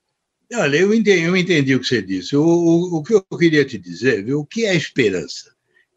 Olha, 0.54 0.76
eu 0.76 0.94
entendi, 0.94 1.22
eu 1.22 1.36
entendi 1.36 1.74
o 1.74 1.80
que 1.80 1.86
você 1.86 2.00
disse. 2.00 2.36
O, 2.36 2.44
o, 2.44 2.96
o 2.98 3.02
que 3.02 3.14
eu 3.14 3.22
queria 3.36 3.64
te 3.64 3.78
dizer, 3.78 4.24
viu? 4.24 4.40
o 4.40 4.46
que 4.46 4.64
é 4.64 4.74
esperança? 4.74 5.54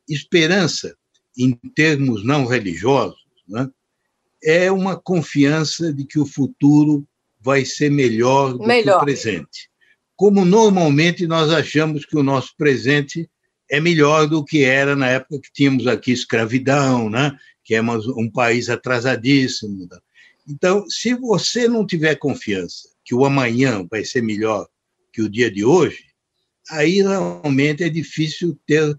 Esperança, 0.10 0.98
em 1.38 1.54
termos 1.76 2.26
não 2.26 2.46
religiosos, 2.46 3.24
né, 3.48 3.70
é 4.44 4.72
uma 4.72 4.96
confiança 4.96 5.94
de 5.94 6.06
que 6.06 6.20
o 6.20 6.26
futuro 6.26 7.08
vai 7.40 7.64
ser 7.64 7.92
melhor 7.92 8.54
do 8.54 8.66
melhor. 8.66 8.98
que 8.98 9.04
o 9.04 9.06
presente. 9.06 9.70
Como 10.16 10.46
normalmente 10.46 11.28
nós 11.28 11.52
achamos 11.52 12.06
que 12.06 12.18
o 12.18 12.24
nosso 12.24 12.56
presente 12.58 13.30
é 13.70 13.80
melhor 13.80 14.28
do 14.28 14.44
que 14.44 14.64
era 14.64 14.96
na 14.96 15.08
época 15.08 15.42
que 15.42 15.52
tínhamos 15.52 15.88
aqui 15.88 16.12
escravidão, 16.12 17.10
né? 17.10 17.36
que 17.64 17.74
é 17.76 17.82
um 17.82 18.30
país 18.30 18.70
atrasadíssimo. 18.70 19.88
Né? 19.90 19.98
Então, 20.48 20.88
se 20.90 21.14
você 21.16 21.68
não 21.68 21.86
tiver 21.86 22.16
confiança 22.16 22.90
que 23.04 23.16
o 23.16 23.26
amanhã 23.26 23.86
vai 23.90 24.04
ser 24.06 24.22
melhor 24.22 24.68
que 25.12 25.22
o 25.22 25.30
dia 25.30 25.50
de 25.50 25.66
hoje, 25.66 26.06
aí 26.70 27.02
realmente 27.02 27.84
é 27.84 27.90
difícil 27.90 28.58
ter 28.66 28.96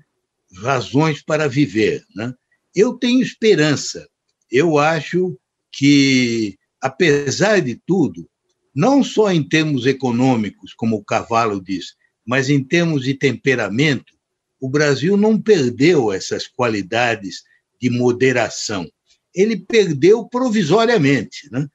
razões 0.56 1.22
para 1.22 1.48
viver. 1.48 2.04
Né? 2.14 2.32
Eu 2.74 2.94
tenho 2.94 3.22
esperança. 3.22 4.08
Eu 4.50 4.78
acho 4.78 5.38
que, 5.72 6.56
apesar 6.80 7.60
de 7.60 7.80
tudo, 7.86 8.28
não 8.76 9.02
só 9.02 9.32
em 9.32 9.42
termos 9.42 9.86
econômicos, 9.86 10.74
como 10.74 10.96
o 10.96 11.04
Cavalo 11.04 11.60
diz, 11.60 11.96
mas 12.24 12.50
em 12.50 12.62
termos 12.62 13.04
de 13.04 13.14
temperamento, 13.14 14.14
o 14.60 14.68
Brasil 14.68 15.16
não 15.16 15.40
perdeu 15.40 16.12
essas 16.12 16.46
qualidades 16.46 17.42
de 17.80 17.90
moderação. 17.90 18.86
Ele 19.34 19.56
perdeu 19.56 20.28
provisoriamente. 20.28 21.48
Né? 21.50 21.66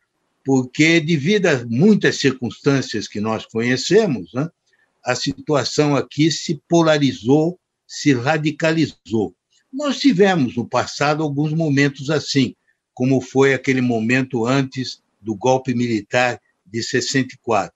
porque, 0.44 1.00
devido 1.00 1.48
a 1.48 1.66
muitas 1.66 2.18
circunstâncias 2.18 3.08
que 3.08 3.20
nós 3.20 3.46
conhecemos, 3.46 4.34
né, 4.34 4.50
a 5.04 5.16
situação 5.16 5.96
aqui 5.96 6.32
se 6.32 6.62
polarizou, 6.68 7.60
se 7.88 8.14
radicalizou. 8.14 9.36
Nós 9.72 10.00
tivemos 10.00 10.56
no 10.56 10.68
passado 10.68 11.24
alguns 11.24 11.54
momentos 11.54 12.10
assim, 12.10 12.56
como 12.94 13.22
foi 13.22 13.54
aquele 13.54 13.82
momento 13.82 14.46
antes 14.46 15.02
do 15.20 15.36
golpe 15.36 15.74
militar 15.74 16.40
de 16.72 16.82
64. 16.82 17.74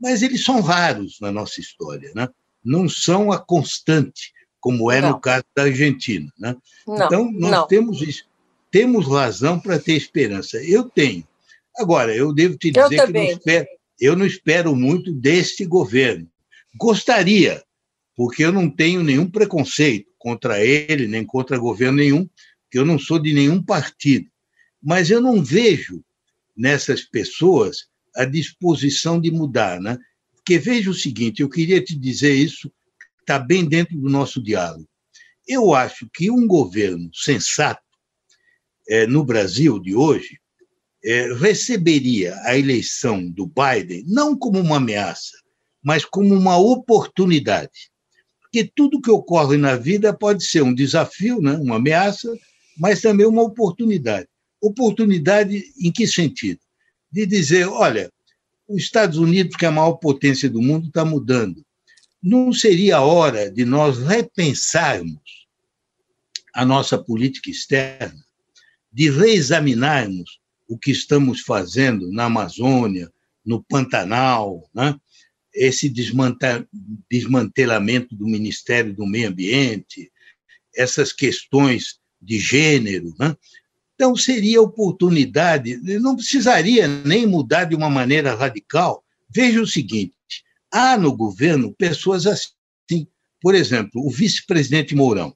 Mas 0.00 0.22
eles 0.22 0.44
são 0.44 0.60
raros 0.60 1.18
na 1.20 1.32
nossa 1.32 1.60
história, 1.60 2.12
né? 2.14 2.28
não 2.64 2.88
são 2.88 3.30
a 3.30 3.38
constante, 3.38 4.32
como 4.58 4.90
é 4.90 5.00
não. 5.00 5.10
no 5.10 5.20
caso 5.20 5.44
da 5.54 5.64
Argentina. 5.64 6.32
Né? 6.38 6.56
Não, 6.86 6.96
então, 6.96 7.32
nós 7.32 7.50
não. 7.50 7.66
temos 7.66 8.00
isso. 8.00 8.24
Temos 8.70 9.06
razão 9.06 9.60
para 9.60 9.78
ter 9.78 9.92
esperança. 9.92 10.56
Eu 10.62 10.84
tenho. 10.88 11.26
Agora, 11.76 12.14
eu 12.16 12.32
devo 12.32 12.56
te 12.56 12.70
dizer 12.70 13.00
eu 13.00 13.06
que 13.06 13.12
não 13.12 13.22
espero, 13.24 13.66
eu 14.00 14.16
não 14.16 14.26
espero 14.26 14.76
muito 14.76 15.12
deste 15.12 15.66
governo. 15.66 16.28
Gostaria, 16.76 17.62
porque 18.16 18.44
eu 18.44 18.52
não 18.52 18.70
tenho 18.70 19.02
nenhum 19.02 19.30
preconceito 19.30 20.10
contra 20.18 20.64
ele, 20.64 21.06
nem 21.06 21.24
contra 21.24 21.58
governo 21.58 21.98
nenhum, 21.98 22.28
que 22.70 22.78
eu 22.78 22.84
não 22.84 22.98
sou 22.98 23.18
de 23.18 23.32
nenhum 23.32 23.62
partido. 23.62 24.28
Mas 24.82 25.10
eu 25.10 25.20
não 25.20 25.42
vejo 25.42 26.02
nessas 26.56 27.02
pessoas 27.02 27.88
a 28.14 28.24
disposição 28.24 29.20
de 29.20 29.30
mudar, 29.30 29.80
né? 29.80 29.98
Porque 30.34 30.58
veja 30.58 30.90
o 30.90 30.94
seguinte, 30.94 31.40
eu 31.40 31.48
queria 31.48 31.82
te 31.82 31.96
dizer 31.96 32.34
isso, 32.34 32.70
está 33.20 33.38
bem 33.38 33.64
dentro 33.64 33.96
do 33.96 34.08
nosso 34.08 34.42
diálogo. 34.42 34.86
Eu 35.46 35.74
acho 35.74 36.08
que 36.12 36.30
um 36.30 36.46
governo 36.46 37.10
sensato 37.12 37.82
é, 38.88 39.06
no 39.06 39.24
Brasil 39.24 39.78
de 39.78 39.94
hoje 39.94 40.38
é, 41.04 41.32
receberia 41.34 42.34
a 42.44 42.56
eleição 42.56 43.28
do 43.30 43.46
Biden 43.46 44.04
não 44.06 44.36
como 44.36 44.58
uma 44.58 44.76
ameaça, 44.76 45.36
mas 45.82 46.04
como 46.04 46.34
uma 46.34 46.56
oportunidade. 46.56 47.90
Porque 48.40 48.70
tudo 48.74 49.00
que 49.00 49.10
ocorre 49.10 49.56
na 49.56 49.76
vida 49.76 50.16
pode 50.16 50.44
ser 50.44 50.62
um 50.62 50.74
desafio, 50.74 51.40
né? 51.42 51.52
uma 51.56 51.76
ameaça, 51.76 52.32
mas 52.78 53.02
também 53.02 53.26
uma 53.26 53.42
oportunidade. 53.42 54.28
Oportunidade 54.62 55.62
em 55.78 55.92
que 55.92 56.06
sentido? 56.06 56.60
De 57.14 57.24
dizer, 57.26 57.68
olha, 57.68 58.10
os 58.66 58.82
Estados 58.82 59.18
Unidos, 59.18 59.54
que 59.54 59.64
é 59.64 59.68
a 59.68 59.70
maior 59.70 59.92
potência 59.92 60.50
do 60.50 60.60
mundo, 60.60 60.88
está 60.88 61.04
mudando. 61.04 61.64
Não 62.20 62.52
seria 62.52 62.96
a 62.96 63.02
hora 63.02 63.48
de 63.52 63.64
nós 63.64 64.00
repensarmos 64.00 65.46
a 66.52 66.64
nossa 66.64 66.98
política 66.98 67.48
externa, 67.48 68.20
de 68.92 69.10
reexaminarmos 69.10 70.40
o 70.68 70.76
que 70.76 70.90
estamos 70.90 71.42
fazendo 71.42 72.10
na 72.10 72.24
Amazônia, 72.24 73.08
no 73.46 73.62
Pantanal, 73.62 74.68
né? 74.74 74.98
esse 75.54 75.88
desmantelamento 77.08 78.16
do 78.16 78.26
Ministério 78.26 78.92
do 78.92 79.06
Meio 79.06 79.28
Ambiente, 79.28 80.10
essas 80.74 81.12
questões 81.12 82.00
de 82.20 82.40
gênero. 82.40 83.14
Né? 83.20 83.36
Então, 83.94 84.16
seria 84.16 84.60
oportunidade, 84.60 85.76
não 86.00 86.16
precisaria 86.16 86.88
nem 86.88 87.26
mudar 87.26 87.64
de 87.64 87.76
uma 87.76 87.88
maneira 87.88 88.34
radical. 88.34 89.04
Veja 89.30 89.62
o 89.62 89.66
seguinte: 89.66 90.14
há 90.70 90.96
no 90.96 91.16
governo 91.16 91.72
pessoas 91.72 92.26
assim. 92.26 93.06
Por 93.40 93.54
exemplo, 93.54 94.04
o 94.04 94.10
vice-presidente 94.10 94.94
Mourão. 94.94 95.34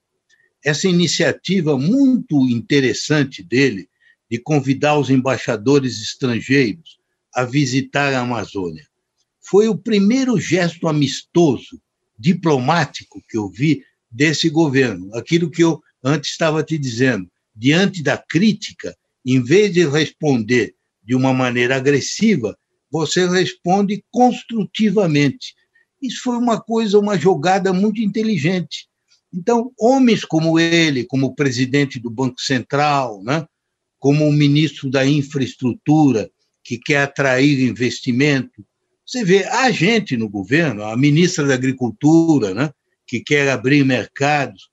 Essa 0.63 0.89
iniciativa 0.89 1.77
muito 1.77 2.47
interessante 2.49 3.41
dele 3.41 3.87
de 4.29 4.37
convidar 4.39 4.97
os 4.97 5.09
embaixadores 5.09 6.01
estrangeiros 6.01 6.99
a 7.33 7.45
visitar 7.45 8.13
a 8.13 8.19
Amazônia. 8.19 8.85
Foi 9.39 9.67
o 9.67 9.77
primeiro 9.77 10.39
gesto 10.39 10.87
amistoso, 10.87 11.81
diplomático 12.17 13.23
que 13.29 13.37
eu 13.37 13.49
vi 13.49 13.83
desse 14.11 14.49
governo. 14.49 15.15
Aquilo 15.15 15.49
que 15.49 15.63
eu 15.63 15.81
antes 16.03 16.31
estava 16.31 16.63
te 16.63 16.77
dizendo. 16.77 17.29
Diante 17.59 18.01
da 18.01 18.17
crítica, 18.17 18.95
em 19.25 19.43
vez 19.43 19.73
de 19.73 19.85
responder 19.85 20.75
de 21.03 21.13
uma 21.13 21.33
maneira 21.33 21.75
agressiva, 21.75 22.57
você 22.89 23.27
responde 23.27 24.01
construtivamente. 24.09 25.53
Isso 26.01 26.21
foi 26.23 26.37
uma 26.37 26.61
coisa, 26.61 26.97
uma 26.97 27.17
jogada 27.17 27.73
muito 27.73 27.99
inteligente. 27.99 28.87
Então, 29.33 29.73
homens 29.77 30.23
como 30.23 30.57
ele, 30.57 31.03
como 31.03 31.27
o 31.27 31.35
presidente 31.35 31.99
do 31.99 32.09
Banco 32.09 32.39
Central, 32.39 33.21
né, 33.23 33.45
como 33.99 34.25
o 34.25 34.31
ministro 34.31 34.89
da 34.89 35.05
Infraestrutura, 35.05 36.31
que 36.63 36.77
quer 36.77 37.01
atrair 37.01 37.59
investimento. 37.59 38.65
Você 39.05 39.25
vê, 39.25 39.43
há 39.43 39.69
gente 39.69 40.15
no 40.15 40.29
governo, 40.29 40.85
a 40.85 40.95
ministra 40.95 41.45
da 41.45 41.55
Agricultura, 41.55 42.53
né, 42.53 42.71
que 43.05 43.19
quer 43.19 43.49
abrir 43.49 43.83
mercados. 43.83 44.68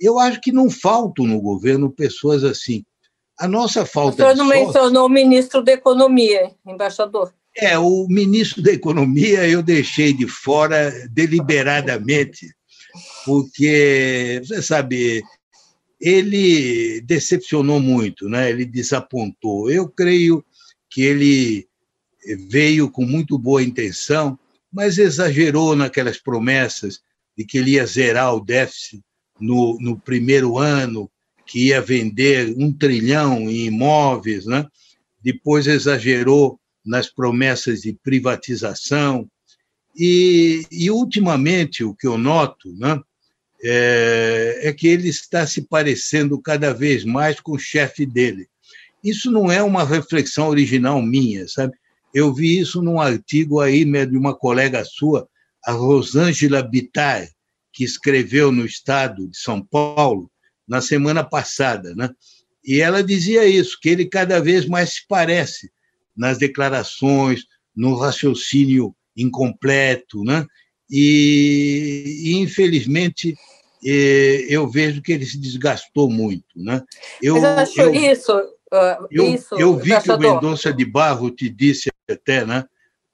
Eu 0.00 0.18
acho 0.18 0.40
que 0.40 0.50
não 0.50 0.70
faltam 0.70 1.26
no 1.26 1.40
governo 1.40 1.90
pessoas 1.90 2.42
assim. 2.42 2.84
A 3.38 3.46
nossa 3.46 3.84
falta. 3.84 4.14
O 4.14 4.16
senhor 4.16 4.36
não 4.36 4.46
mencionou 4.46 5.06
o 5.06 5.10
ministro 5.10 5.62
da 5.62 5.72
Economia, 5.72 6.54
embaixador. 6.66 7.32
É, 7.56 7.78
o 7.78 8.06
ministro 8.08 8.62
da 8.62 8.72
Economia 8.72 9.46
eu 9.46 9.62
deixei 9.62 10.12
de 10.12 10.26
fora 10.26 10.90
deliberadamente, 11.10 12.46
porque, 13.24 14.40
você 14.44 14.62
sabe, 14.62 15.22
ele 16.00 17.00
decepcionou 17.02 17.80
muito, 17.80 18.28
né? 18.28 18.50
ele 18.50 18.64
desapontou. 18.64 19.70
Eu 19.70 19.88
creio 19.88 20.44
que 20.88 21.02
ele 21.02 21.68
veio 22.48 22.90
com 22.90 23.04
muito 23.04 23.38
boa 23.38 23.62
intenção, 23.62 24.38
mas 24.72 24.98
exagerou 24.98 25.74
naquelas 25.74 26.18
promessas 26.18 27.00
de 27.36 27.44
que 27.44 27.58
ele 27.58 27.72
ia 27.72 27.86
zerar 27.86 28.34
o 28.34 28.40
déficit 28.40 29.02
no, 29.40 29.78
no 29.80 29.98
primeiro 29.98 30.58
ano, 30.58 31.10
que 31.46 31.68
ia 31.68 31.80
vender 31.80 32.54
um 32.56 32.72
trilhão 32.72 33.50
em 33.50 33.66
imóveis, 33.66 34.46
né? 34.46 34.66
depois 35.22 35.66
exagerou 35.66 36.58
nas 36.84 37.08
promessas 37.08 37.82
de 37.82 37.92
privatização. 37.92 39.28
E, 39.96 40.64
e 40.70 40.90
ultimamente, 40.90 41.84
o 41.84 41.94
que 41.94 42.06
eu 42.06 42.16
noto 42.16 42.72
né, 42.76 43.00
é, 43.62 44.60
é 44.62 44.72
que 44.72 44.88
ele 44.88 45.08
está 45.08 45.46
se 45.46 45.62
parecendo 45.62 46.40
cada 46.40 46.72
vez 46.72 47.04
mais 47.04 47.40
com 47.40 47.52
o 47.52 47.58
chefe 47.58 48.06
dele. 48.06 48.48
Isso 49.02 49.30
não 49.30 49.50
é 49.50 49.62
uma 49.62 49.84
reflexão 49.84 50.48
original 50.48 51.00
minha, 51.02 51.48
sabe? 51.48 51.74
Eu 52.12 52.34
vi 52.34 52.58
isso 52.58 52.82
num 52.82 53.00
artigo 53.00 53.60
aí 53.60 53.84
né, 53.84 54.04
de 54.04 54.16
uma 54.16 54.34
colega 54.34 54.84
sua, 54.84 55.28
a 55.64 55.72
Rosângela 55.72 56.62
Bittar, 56.62 57.28
que 57.72 57.84
escreveu 57.84 58.50
no 58.50 58.64
Estado 58.64 59.28
de 59.28 59.38
São 59.38 59.60
Paulo 59.62 60.30
na 60.66 60.80
semana 60.80 61.24
passada, 61.24 61.94
né? 61.94 62.10
E 62.64 62.80
ela 62.80 63.02
dizia 63.02 63.44
isso, 63.46 63.78
que 63.80 63.88
ele 63.88 64.04
cada 64.04 64.40
vez 64.40 64.66
mais 64.66 64.94
se 64.94 65.06
parece 65.08 65.70
nas 66.16 66.38
declarações, 66.38 67.44
no 67.74 67.96
raciocínio 67.96 68.94
incompleto, 69.16 70.22
né? 70.22 70.46
E, 70.90 72.22
e 72.24 72.36
infelizmente 72.36 73.34
eh, 73.84 74.46
eu 74.48 74.68
vejo 74.68 75.00
que 75.00 75.12
ele 75.12 75.24
se 75.24 75.38
desgastou 75.38 76.10
muito, 76.10 76.46
né? 76.56 76.82
Eu, 77.22 77.40
Mas 77.40 77.44
eu 77.44 77.50
acho 77.50 77.80
eu, 77.80 77.94
isso, 77.94 78.36
uh, 78.38 79.06
eu, 79.10 79.34
isso, 79.34 79.54
eu 79.58 79.76
vi 79.76 79.98
que 80.00 80.10
o 80.10 80.18
Mendonça 80.18 80.72
de 80.72 80.84
Barro 80.84 81.30
te 81.30 81.48
disse 81.48 81.90
até, 82.10 82.44
né? 82.44 82.64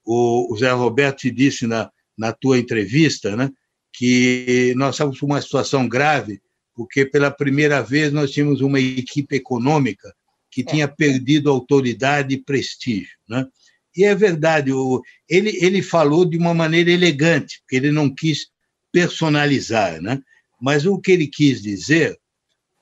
O, 0.04 0.52
o 0.52 0.56
Zé 0.56 0.70
Roberto 0.72 1.18
te 1.18 1.30
disse 1.30 1.66
na, 1.66 1.90
na 2.16 2.32
tua 2.32 2.58
entrevista, 2.58 3.36
né? 3.36 3.50
Que 3.96 4.74
nós 4.76 4.94
estávamos 4.94 5.22
uma 5.22 5.40
situação 5.40 5.88
grave 5.88 6.40
porque 6.76 7.06
pela 7.06 7.30
primeira 7.30 7.82
vez 7.82 8.12
nós 8.12 8.30
tínhamos 8.30 8.60
uma 8.60 8.78
equipe 8.78 9.34
econômica 9.34 10.14
que 10.50 10.60
é. 10.60 10.64
tinha 10.64 10.86
perdido 10.86 11.48
autoridade 11.48 12.34
e 12.34 12.42
prestígio. 12.42 13.16
Né? 13.26 13.46
E 13.96 14.04
é 14.04 14.14
verdade, 14.14 14.70
ele, 15.26 15.56
ele 15.64 15.80
falou 15.80 16.26
de 16.26 16.36
uma 16.36 16.52
maneira 16.52 16.90
elegante, 16.90 17.60
porque 17.60 17.76
ele 17.76 17.90
não 17.90 18.14
quis 18.14 18.48
personalizar, 18.92 20.00
né? 20.02 20.20
mas 20.60 20.84
o 20.84 21.00
que 21.00 21.12
ele 21.12 21.26
quis 21.26 21.62
dizer 21.62 22.18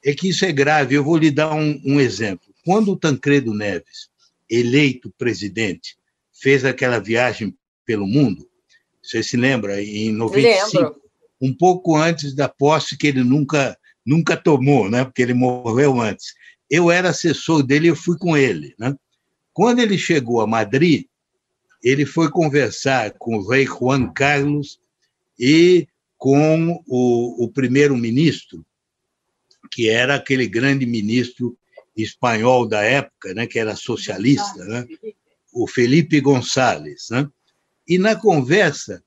é 0.05 0.13
que 0.13 0.29
isso 0.29 0.45
é 0.45 0.53
grave. 0.53 0.97
Eu 0.97 1.05
vou 1.05 1.17
lhe 1.17 1.31
dar 1.31 1.55
um, 1.55 1.81
um 1.85 2.01
exemplo. 2.01 2.53
Quando 2.65 2.91
o 2.91 2.97
Tancredo 2.97 3.55
Neves, 3.55 4.09
eleito 4.51 5.15
presidente, 5.17 5.97
fez 6.33 6.65
aquela 6.65 6.99
viagem 6.99 7.57
pelo 7.87 8.07
mundo, 8.07 8.49
você 9.01 9.23
se 9.23 9.37
lembra, 9.37 9.83
em 9.83 10.13
95, 10.13 10.77
Lembro. 10.79 11.04
Um 11.45 11.53
pouco 11.53 11.95
antes 11.95 12.35
da 12.35 12.49
posse 12.49 12.97
que 12.97 13.07
ele 13.07 13.23
nunca 13.23 13.77
nunca 14.05 14.37
tomou, 14.37 14.91
né? 14.91 15.05
porque 15.05 15.23
ele 15.23 15.35
morreu 15.35 16.01
antes. 16.01 16.35
Eu 16.71 16.91
era 16.91 17.11
assessor 17.11 17.63
dele, 17.63 17.89
eu 17.89 17.97
fui 17.97 18.19
com 18.19 18.37
ele. 18.37 18.75
Né? 18.79 18.95
Quando 19.53 19.79
ele 19.79 19.97
chegou 19.97 20.41
a 20.41 20.47
Madrid, 20.47 21.05
ele 21.83 22.07
foi 22.07 22.31
conversar 22.31 23.13
com 23.19 23.37
o 23.37 23.49
rei 23.49 23.67
Juan 23.67 24.11
Carlos 24.13 24.79
e 25.39 25.87
com 26.17 26.83
o, 26.87 27.45
o 27.45 27.49
primeiro-ministro, 27.51 28.65
que 29.71 29.89
era 29.89 30.15
aquele 30.15 30.47
grande 30.47 30.87
ministro 30.87 31.57
espanhol 31.95 32.67
da 32.67 32.83
época, 32.83 33.35
né, 33.35 33.47
que 33.47 33.59
era 33.59 33.77
socialista, 33.77 34.65
né, 34.65 34.87
o 35.53 35.67
Felipe 35.67 36.21
Gonçalves. 36.21 37.09
Né? 37.11 37.29
E 37.87 37.99
na 37.99 38.17
conversa, 38.17 39.04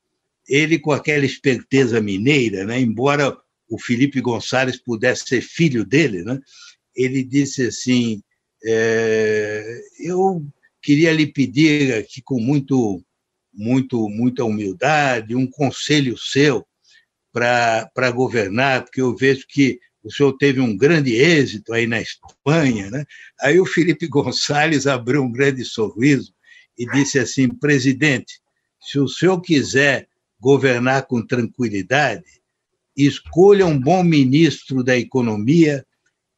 ele, 0.48 0.80
com 0.80 0.92
aquela 0.92 1.26
esperteza 1.26 2.00
mineira, 2.00 2.66
né, 2.66 2.80
embora 2.80 3.38
o 3.70 3.80
Felipe 3.80 4.22
Gonçalves 4.22 4.78
pudesse 4.78 5.26
ser 5.28 5.42
filho 5.42 5.84
dele, 5.86 6.24
né? 6.24 6.40
ele 6.96 7.24
disse 7.24 7.68
assim: 7.68 8.22
é, 8.66 9.82
eu 10.00 10.44
queria 10.82 11.14
lhe 11.14 11.28
pedir 11.28 11.94
aqui 11.94 12.22
com 12.22 12.40
muito, 12.40 13.04
muito, 13.54 14.10
muita 14.10 14.44
humildade 14.44 15.36
um 15.36 15.48
conselho 15.48 16.18
seu 16.18 16.66
para 17.32 18.12
governar, 18.12 18.84
porque 18.84 19.02
eu 19.02 19.16
vejo 19.16 19.46
que 19.48 19.80
o 20.04 20.12
senhor 20.12 20.34
teve 20.34 20.60
um 20.60 20.76
grande 20.76 21.14
êxito 21.14 21.74
aí 21.74 21.86
na 21.86 22.02
Espanha, 22.02 22.90
né? 22.90 23.06
Aí 23.42 23.60
o 23.60 23.66
Felipe 23.66 24.08
Gonçalves 24.10 24.88
abriu 24.88 25.22
um 25.22 25.32
grande 25.32 25.64
sorriso 25.64 26.34
e 26.78 26.86
disse 26.92 27.20
assim: 27.20 27.48
presidente, 27.48 28.40
se 28.82 28.98
o 28.98 29.08
senhor 29.08 29.40
quiser 29.42 30.08
governar 30.40 31.08
com 31.08 31.26
tranquilidade, 31.26 32.42
escolha 32.96 33.66
um 33.66 33.80
bom 33.80 34.04
ministro 34.04 34.84
da 34.84 34.98
economia, 34.98 35.86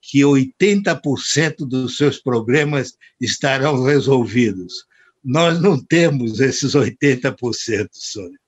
que 0.01 0.21
80% 0.21 1.67
dos 1.67 1.97
seus 1.97 2.17
problemas 2.17 2.97
estarão 3.19 3.83
resolvidos. 3.83 4.85
Nós 5.23 5.61
não 5.61 5.77
temos 5.77 6.39
esses 6.39 6.73
80%, 6.73 7.89
Sônia. 7.91 8.39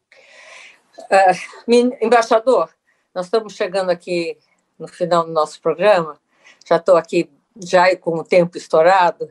Uh, 0.97 1.95
embaixador, 2.01 2.69
nós 3.13 3.25
estamos 3.25 3.53
chegando 3.53 3.89
aqui 3.89 4.37
no 4.79 4.87
final 4.87 5.25
do 5.25 5.31
nosso 5.31 5.61
programa, 5.61 6.19
já 6.67 6.77
estou 6.77 6.95
aqui 6.95 7.29
já 7.61 7.95
com 7.97 8.17
o 8.17 8.23
tempo 8.23 8.57
estourado. 8.57 9.25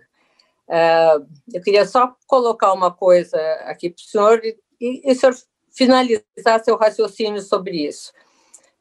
Uh, 0.68 1.26
eu 1.52 1.60
queria 1.62 1.86
só 1.86 2.14
colocar 2.26 2.72
uma 2.72 2.92
coisa 2.92 3.38
aqui 3.64 3.90
para 3.90 4.00
o 4.00 4.04
senhor 4.04 4.40
e, 4.44 4.56
e 4.80 5.12
o 5.12 5.14
senhor 5.14 5.34
finalizar 5.72 6.62
seu 6.64 6.76
raciocínio 6.76 7.40
sobre 7.40 7.86
isso. 7.86 8.12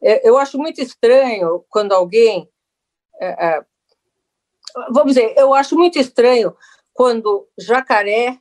É, 0.02 0.28
eu 0.28 0.38
acho 0.38 0.58
muito 0.58 0.82
estranho 0.82 1.64
quando 1.70 1.94
alguém. 1.94 2.50
É, 3.20 3.48
é, 3.48 3.66
vamos 4.92 5.14
dizer, 5.14 5.34
eu 5.38 5.54
acho 5.54 5.76
muito 5.76 6.00
estranho 6.00 6.56
quando 6.94 7.48
jacaré 7.58 8.38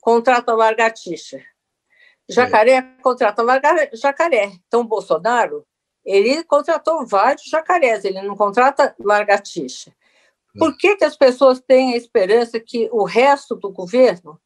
contrata 0.00 0.54
largatixa. 0.54 1.42
Jacaré 2.28 2.72
é. 2.72 2.82
contrata 3.02 3.42
jacaré. 3.94 4.52
Então, 4.66 4.86
Bolsonaro, 4.86 5.66
ele 6.04 6.42
contratou 6.44 7.06
vários 7.06 7.44
jacarés, 7.44 8.04
ele 8.04 8.20
não 8.22 8.36
contrata 8.36 8.94
largatixa. 8.98 9.94
Por 10.58 10.76
que, 10.76 10.96
que 10.96 11.04
as 11.04 11.16
pessoas 11.16 11.60
têm 11.60 11.92
a 11.92 11.96
esperança 11.96 12.58
que 12.58 12.88
o 12.90 13.04
resto 13.04 13.54
do 13.54 13.70
governo 13.70 14.40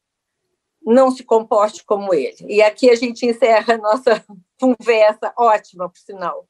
não 0.85 1.11
se 1.11 1.23
comporte 1.23 1.83
como 1.85 2.13
ele? 2.13 2.35
E 2.47 2.61
aqui 2.61 2.89
a 2.89 2.95
gente 2.95 3.25
encerra 3.25 3.75
a 3.75 3.77
nossa 3.77 4.23
conversa, 4.59 5.33
ótima, 5.37 5.89
por 5.89 5.97
sinal. 5.97 6.47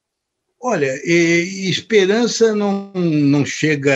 Olha, 0.60 0.90
esperança 1.04 2.54
não, 2.54 2.90
não 2.94 3.44
chega 3.44 3.94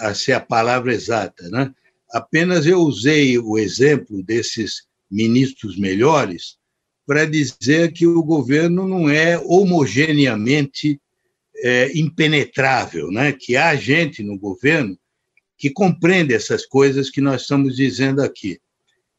a 0.00 0.14
ser 0.14 0.32
a 0.32 0.40
palavra 0.40 0.94
exata, 0.94 1.48
né? 1.50 1.70
Apenas 2.10 2.66
eu 2.66 2.78
usei 2.80 3.38
o 3.38 3.58
exemplo 3.58 4.22
desses 4.22 4.86
ministros 5.10 5.78
melhores 5.78 6.56
para 7.06 7.24
dizer 7.24 7.92
que 7.92 8.06
o 8.06 8.22
governo 8.22 8.86
não 8.86 9.08
é 9.08 9.38
homogeneamente 9.38 11.00
é, 11.56 11.90
impenetrável, 11.98 13.10
né? 13.10 13.32
que 13.32 13.56
há 13.56 13.74
gente 13.74 14.22
no 14.22 14.38
governo 14.38 14.98
que 15.56 15.70
compreende 15.70 16.34
essas 16.34 16.64
coisas 16.66 17.10
que 17.10 17.20
nós 17.20 17.42
estamos 17.42 17.76
dizendo 17.76 18.22
aqui. 18.22 18.60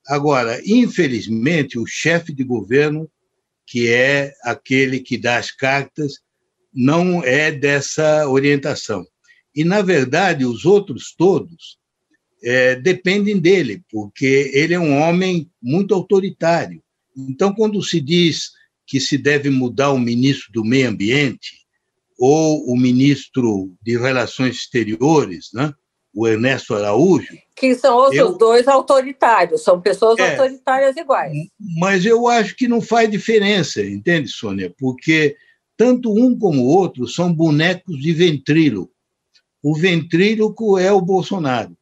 Agora, 0.10 0.60
infelizmente, 0.66 1.78
o 1.78 1.86
chefe 1.86 2.34
de 2.34 2.44
governo, 2.44 3.08
que 3.64 3.88
é 3.90 4.34
aquele 4.44 5.00
que 5.02 5.20
dá 5.20 5.38
as 5.38 5.52
cartas, 5.52 6.16
não 6.74 7.24
é 7.24 7.52
dessa 7.52 8.28
orientação. 8.28 9.06
E, 9.56 9.64
na 9.64 9.84
verdade, 9.84 10.46
os 10.46 10.66
outros 10.66 11.14
todos 11.16 11.78
é, 12.44 12.76
dependem 12.76 13.38
dele, 13.38 13.84
porque 13.92 14.50
ele 14.52 14.74
é 14.74 14.80
um 14.80 14.98
homem 14.98 15.48
muito 15.62 15.94
autoritário. 15.94 16.82
Então, 17.16 17.54
quando 17.54 17.84
se 17.84 18.02
diz 18.02 18.52
que 18.88 19.00
se 19.00 19.16
deve 19.16 19.52
mudar 19.52 19.92
o 19.92 20.00
ministro 20.00 20.52
do 20.52 20.66
Meio 20.66 20.90
Ambiente 20.90 21.68
ou 22.18 22.66
o 22.66 22.76
ministro 22.76 23.72
de 23.80 23.96
Relações 23.96 24.56
Exteriores, 24.56 25.50
né? 25.54 25.72
o 26.14 26.28
Ernesto 26.28 26.74
Araújo. 26.74 27.38
Que 27.60 27.76
são 27.76 27.98
outros 27.98 28.18
eu, 28.18 28.38
dois 28.38 28.68
autoritários, 28.70 29.64
são 29.64 29.82
pessoas 29.82 30.18
é, 30.18 30.32
autoritárias 30.32 30.96
iguais. 30.96 31.34
Mas 31.78 32.06
eu 32.06 32.28
acho 32.28 32.56
que 32.56 32.70
não 32.70 32.80
faz 32.80 33.12
diferença, 33.12 33.86
entende, 33.86 34.30
Sônia? 34.30 34.74
Porque 34.78 35.36
tanto 35.76 36.14
um 36.14 36.38
como 36.38 36.64
o 36.64 36.68
outro 36.68 37.06
são 37.08 37.34
bonecos 37.34 38.02
de 38.02 38.14
ventríloco. 38.14 38.94
o 39.62 39.76
ventríloco 39.76 40.78
é 40.78 40.92
o 40.92 41.02
Bolsonaro. 41.02 41.76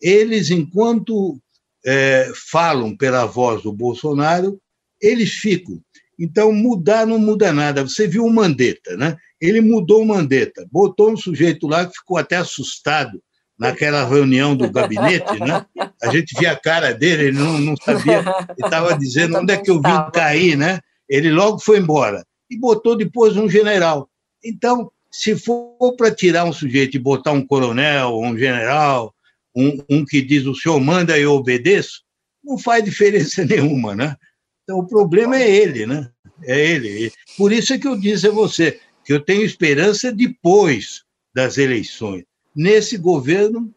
Eles, 0.00 0.50
enquanto 0.50 1.40
é, 1.84 2.30
falam 2.50 2.94
pela 2.94 3.24
voz 3.24 3.62
do 3.62 3.72
Bolsonaro, 3.72 4.60
eles 5.00 5.32
ficam. 5.32 5.80
Então, 6.18 6.52
mudar 6.52 7.06
não 7.06 7.18
muda 7.18 7.52
nada. 7.52 7.82
Você 7.82 8.06
viu 8.06 8.24
o 8.26 8.32
Mandetta, 8.32 8.96
né? 8.98 9.16
Ele 9.40 9.60
mudou 9.60 10.02
o 10.02 10.06
Mandetta, 10.06 10.66
botou 10.70 11.10
um 11.10 11.16
sujeito 11.16 11.66
lá 11.66 11.86
que 11.86 11.96
ficou 11.96 12.18
até 12.18 12.36
assustado 12.36 13.20
naquela 13.62 14.04
reunião 14.04 14.56
do 14.56 14.68
gabinete, 14.68 15.38
né? 15.38 15.64
A 16.02 16.10
gente 16.10 16.36
via 16.36 16.50
a 16.50 16.56
cara 16.56 16.92
dele, 16.92 17.28
ele 17.28 17.38
não, 17.38 17.58
não 17.58 17.76
sabia, 17.76 18.18
ele 18.18 18.66
estava 18.66 18.92
dizendo 18.98 19.38
onde 19.38 19.52
é 19.52 19.56
que 19.56 19.70
eu 19.70 19.76
vim 19.76 20.10
cair, 20.12 20.56
né? 20.56 20.80
Ele 21.08 21.30
logo 21.30 21.60
foi 21.60 21.78
embora 21.78 22.26
e 22.50 22.58
botou 22.58 22.96
depois 22.96 23.36
um 23.36 23.48
general. 23.48 24.10
Então, 24.44 24.90
se 25.12 25.36
for 25.36 25.94
para 25.96 26.12
tirar 26.12 26.44
um 26.44 26.52
sujeito 26.52 26.96
e 26.96 27.00
botar 27.00 27.30
um 27.30 27.46
coronel, 27.46 28.18
um 28.18 28.36
general, 28.36 29.14
um, 29.54 29.78
um 29.88 30.04
que 30.04 30.20
diz 30.20 30.44
o 30.44 30.56
senhor 30.56 30.80
manda 30.80 31.16
e 31.16 31.22
eu 31.22 31.32
obedeço, 31.32 32.02
não 32.42 32.58
faz 32.58 32.82
diferença 32.82 33.44
nenhuma, 33.46 33.94
né? 33.94 34.16
Então, 34.64 34.78
o 34.80 34.86
problema 34.88 35.36
é 35.36 35.48
ele, 35.48 35.86
né? 35.86 36.10
É 36.44 36.58
ele. 36.58 37.12
Por 37.38 37.52
isso 37.52 37.72
é 37.72 37.78
que 37.78 37.86
eu 37.86 37.96
disse 37.96 38.26
a 38.26 38.32
você 38.32 38.80
que 39.04 39.12
eu 39.12 39.20
tenho 39.20 39.44
esperança 39.44 40.10
depois 40.10 41.02
das 41.32 41.58
eleições. 41.58 42.24
Nesse 42.54 42.96
governo, 42.96 43.72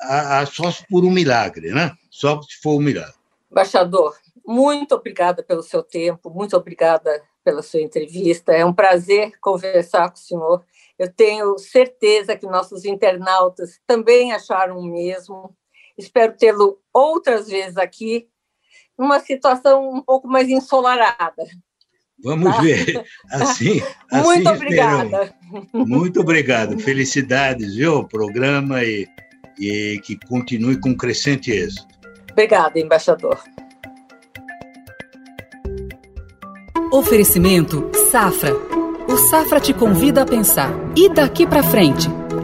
a, 0.00 0.40
a, 0.40 0.46
só 0.46 0.70
por 0.88 1.04
um 1.04 1.10
milagre, 1.10 1.70
né? 1.72 1.92
Só 2.10 2.40
se 2.42 2.56
for 2.62 2.76
um 2.76 2.82
milagre. 2.82 3.14
Embaixador, 3.50 4.16
muito 4.46 4.94
obrigada 4.94 5.42
pelo 5.42 5.62
seu 5.62 5.82
tempo, 5.82 6.30
muito 6.30 6.56
obrigada 6.56 7.22
pela 7.44 7.62
sua 7.62 7.80
entrevista. 7.80 8.52
É 8.52 8.64
um 8.64 8.72
prazer 8.72 9.32
conversar 9.40 10.08
com 10.10 10.16
o 10.16 10.20
senhor. 10.20 10.64
Eu 10.98 11.12
tenho 11.12 11.58
certeza 11.58 12.36
que 12.36 12.46
nossos 12.46 12.84
internautas 12.84 13.80
também 13.86 14.32
acharam 14.32 14.78
o 14.78 14.84
mesmo. 14.84 15.56
Espero 15.96 16.36
tê-lo 16.36 16.80
outras 16.92 17.48
vezes 17.48 17.76
aqui, 17.76 18.28
numa 18.98 19.20
situação 19.20 19.88
um 19.88 20.02
pouco 20.02 20.26
mais 20.26 20.48
ensolarada. 20.48 21.44
Vamos 22.22 22.54
tá? 22.54 22.60
ver. 22.60 23.04
Assim, 23.30 23.82
assim 24.10 24.24
Muito 24.24 24.48
obrigada. 24.48 25.34
Muito 25.72 26.20
obrigado. 26.20 26.78
Felicidades, 26.80 27.74
viu, 27.74 28.04
programa 28.04 28.82
e, 28.82 29.06
e 29.58 30.00
que 30.04 30.18
continue 30.26 30.78
com 30.80 30.96
crescente 30.96 31.50
êxito. 31.50 31.86
Obrigada, 32.32 32.78
embaixador. 32.78 33.38
Oferecimento 36.92 37.90
Safra. 38.10 38.54
O 39.08 39.16
Safra 39.16 39.60
te 39.60 39.72
convida 39.72 40.22
a 40.22 40.26
pensar. 40.26 40.70
E 40.96 41.08
daqui 41.08 41.46
para 41.46 41.62
frente? 41.62 42.08